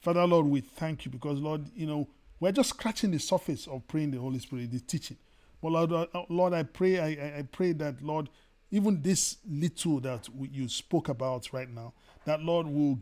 [0.00, 2.08] Father, Lord, we thank you because, Lord, you know,
[2.42, 5.16] we're just scratching the surface of praying the Holy Spirit, the teaching.
[5.62, 8.28] But Lord, uh, Lord, I pray, I, I pray that, Lord,
[8.72, 11.92] even this little that you spoke about right now,
[12.24, 12.98] that Lord will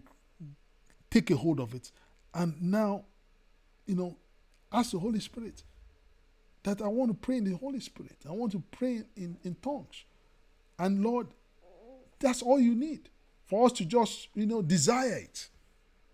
[1.10, 1.90] take a hold of it,
[2.34, 3.04] and now,
[3.86, 4.18] you know,
[4.70, 5.62] ask the Holy Spirit
[6.62, 8.18] that I want to pray in the Holy Spirit.
[8.28, 10.04] I want to pray in, in tongues.
[10.78, 11.28] And Lord,
[12.18, 13.08] that's all you need
[13.46, 15.48] for us to just, you know, desire it.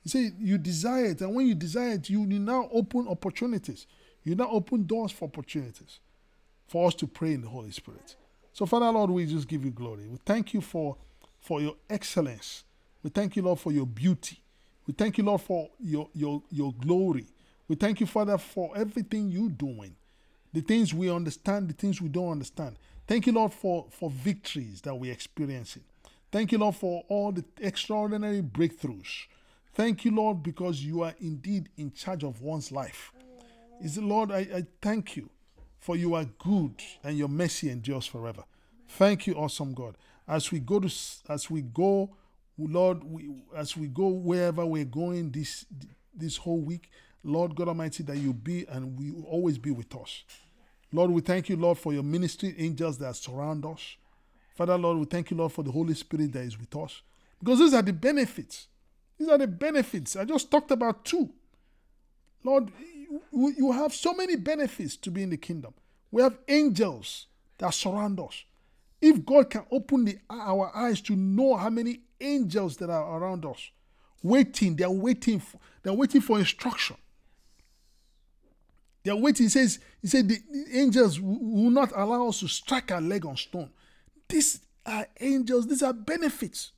[0.07, 3.89] You say you desire it, and when you desire it, you, you now open opportunities.
[4.23, 5.99] You now open doors for opportunities
[6.69, 8.15] for us to pray in the Holy Spirit.
[8.53, 10.07] So, Father Lord, we just give you glory.
[10.07, 10.97] We thank you for,
[11.41, 12.63] for your excellence.
[13.03, 14.39] We thank you, Lord, for your beauty.
[14.87, 17.27] We thank you, Lord, for your, your, your glory.
[17.67, 19.97] We thank you, Father, for everything you're doing.
[20.53, 22.77] The things we understand, the things we don't understand.
[23.09, 25.83] Thank you, Lord, for, for victories that we're experiencing.
[26.31, 29.27] Thank you, Lord, for all the extraordinary breakthroughs.
[29.77, 33.13] Thank you, Lord, because you are indeed in charge of one's life.
[33.79, 35.29] Is it, Lord, I, I thank you
[35.79, 38.45] for you are good and your mercy endures forever.
[38.89, 39.99] Thank you, awesome God.
[40.27, 40.91] As we go to,
[41.29, 42.09] as we go,
[42.57, 45.67] Lord, we, as we go wherever we're going this
[46.15, 46.89] this whole week,
[47.23, 50.25] Lord God Almighty, that you be and we will always be with us.
[50.91, 53.97] Lord, we thank you, Lord, for your ministry angels that surround us.
[54.55, 57.03] Father, Lord, we thank you, Lord, for the Holy Spirit that is with us.
[57.39, 58.69] Because these are the benefits.
[59.19, 60.17] These are the benefits.
[60.17, 61.31] I just talked about two.
[62.45, 62.71] Lord,
[63.33, 65.75] you, have so many benefits to be in the kingdom.
[66.11, 67.27] We have angels
[67.59, 68.45] that surround us.
[69.01, 73.45] If God can open the, our eyes to know how many angels that are around
[73.45, 73.71] us,
[74.23, 76.97] waiting, they're waiting for, they're waiting for instruction.
[79.03, 79.47] They're waiting.
[79.47, 80.41] He says, He said the
[80.73, 83.71] angels will not allow us to strike our leg on stone.
[84.29, 86.73] These are angels, these are benefits.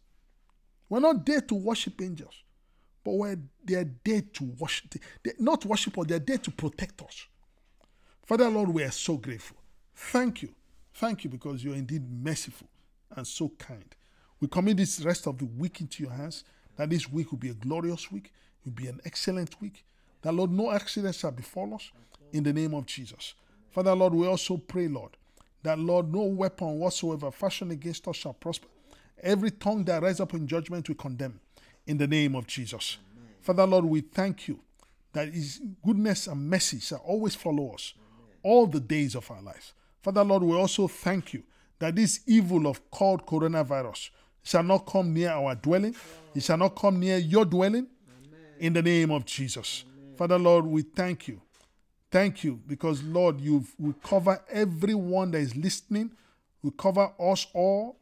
[0.89, 2.35] We're not there to worship angels,
[3.05, 7.27] but we're they're there to worship, they're not worship, but they're there to protect us.
[8.25, 9.57] Father Lord, we are so grateful.
[9.95, 10.55] Thank you.
[10.95, 12.69] Thank you because you're indeed merciful
[13.17, 13.95] and so kind.
[14.41, 16.45] We commit this rest of the week into your hands.
[16.77, 19.85] That this week will be a glorious week, it will be an excellent week.
[20.23, 21.91] That Lord, no accident shall befall us
[22.33, 23.35] in the name of Jesus.
[23.71, 25.17] Father Lord, we also pray, Lord,
[25.63, 28.69] that Lord, no weapon whatsoever fashioned against us shall prosper.
[29.23, 31.41] Every tongue that rises up in judgment we condemn
[31.87, 32.99] in the name of Jesus.
[33.17, 33.29] Amen.
[33.41, 34.61] Father Lord, we thank you
[35.13, 38.37] that His goodness and mercy shall always follow us Amen.
[38.43, 39.73] all the days of our lives.
[40.03, 41.43] Father Lord, we also thank you
[41.79, 44.11] that this evil of called coronavirus
[44.43, 45.95] shall not come near our dwelling.
[46.35, 47.87] It shall not come near your dwelling.
[48.09, 48.41] Amen.
[48.59, 49.85] In the name of Jesus.
[50.17, 51.41] Father Lord, we thank you.
[52.11, 56.11] Thank you because Lord, you've we cover everyone that is listening.
[56.63, 57.99] We cover us all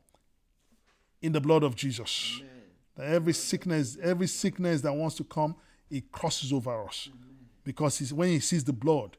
[1.23, 2.41] in the blood of Jesus.
[2.41, 2.53] Amen.
[2.97, 5.55] That every sickness, every sickness that wants to come,
[5.91, 7.09] it crosses over us.
[7.64, 9.17] Because when he sees the blood,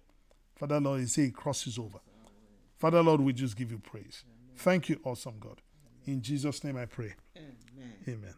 [0.56, 2.00] Father Lord, he say it crosses over.
[2.78, 4.24] Father Lord, we just give you praise.
[4.56, 5.62] Thank you, awesome God.
[6.06, 7.14] In Jesus' name I pray.
[7.36, 7.94] Amen.
[8.08, 8.34] Amen.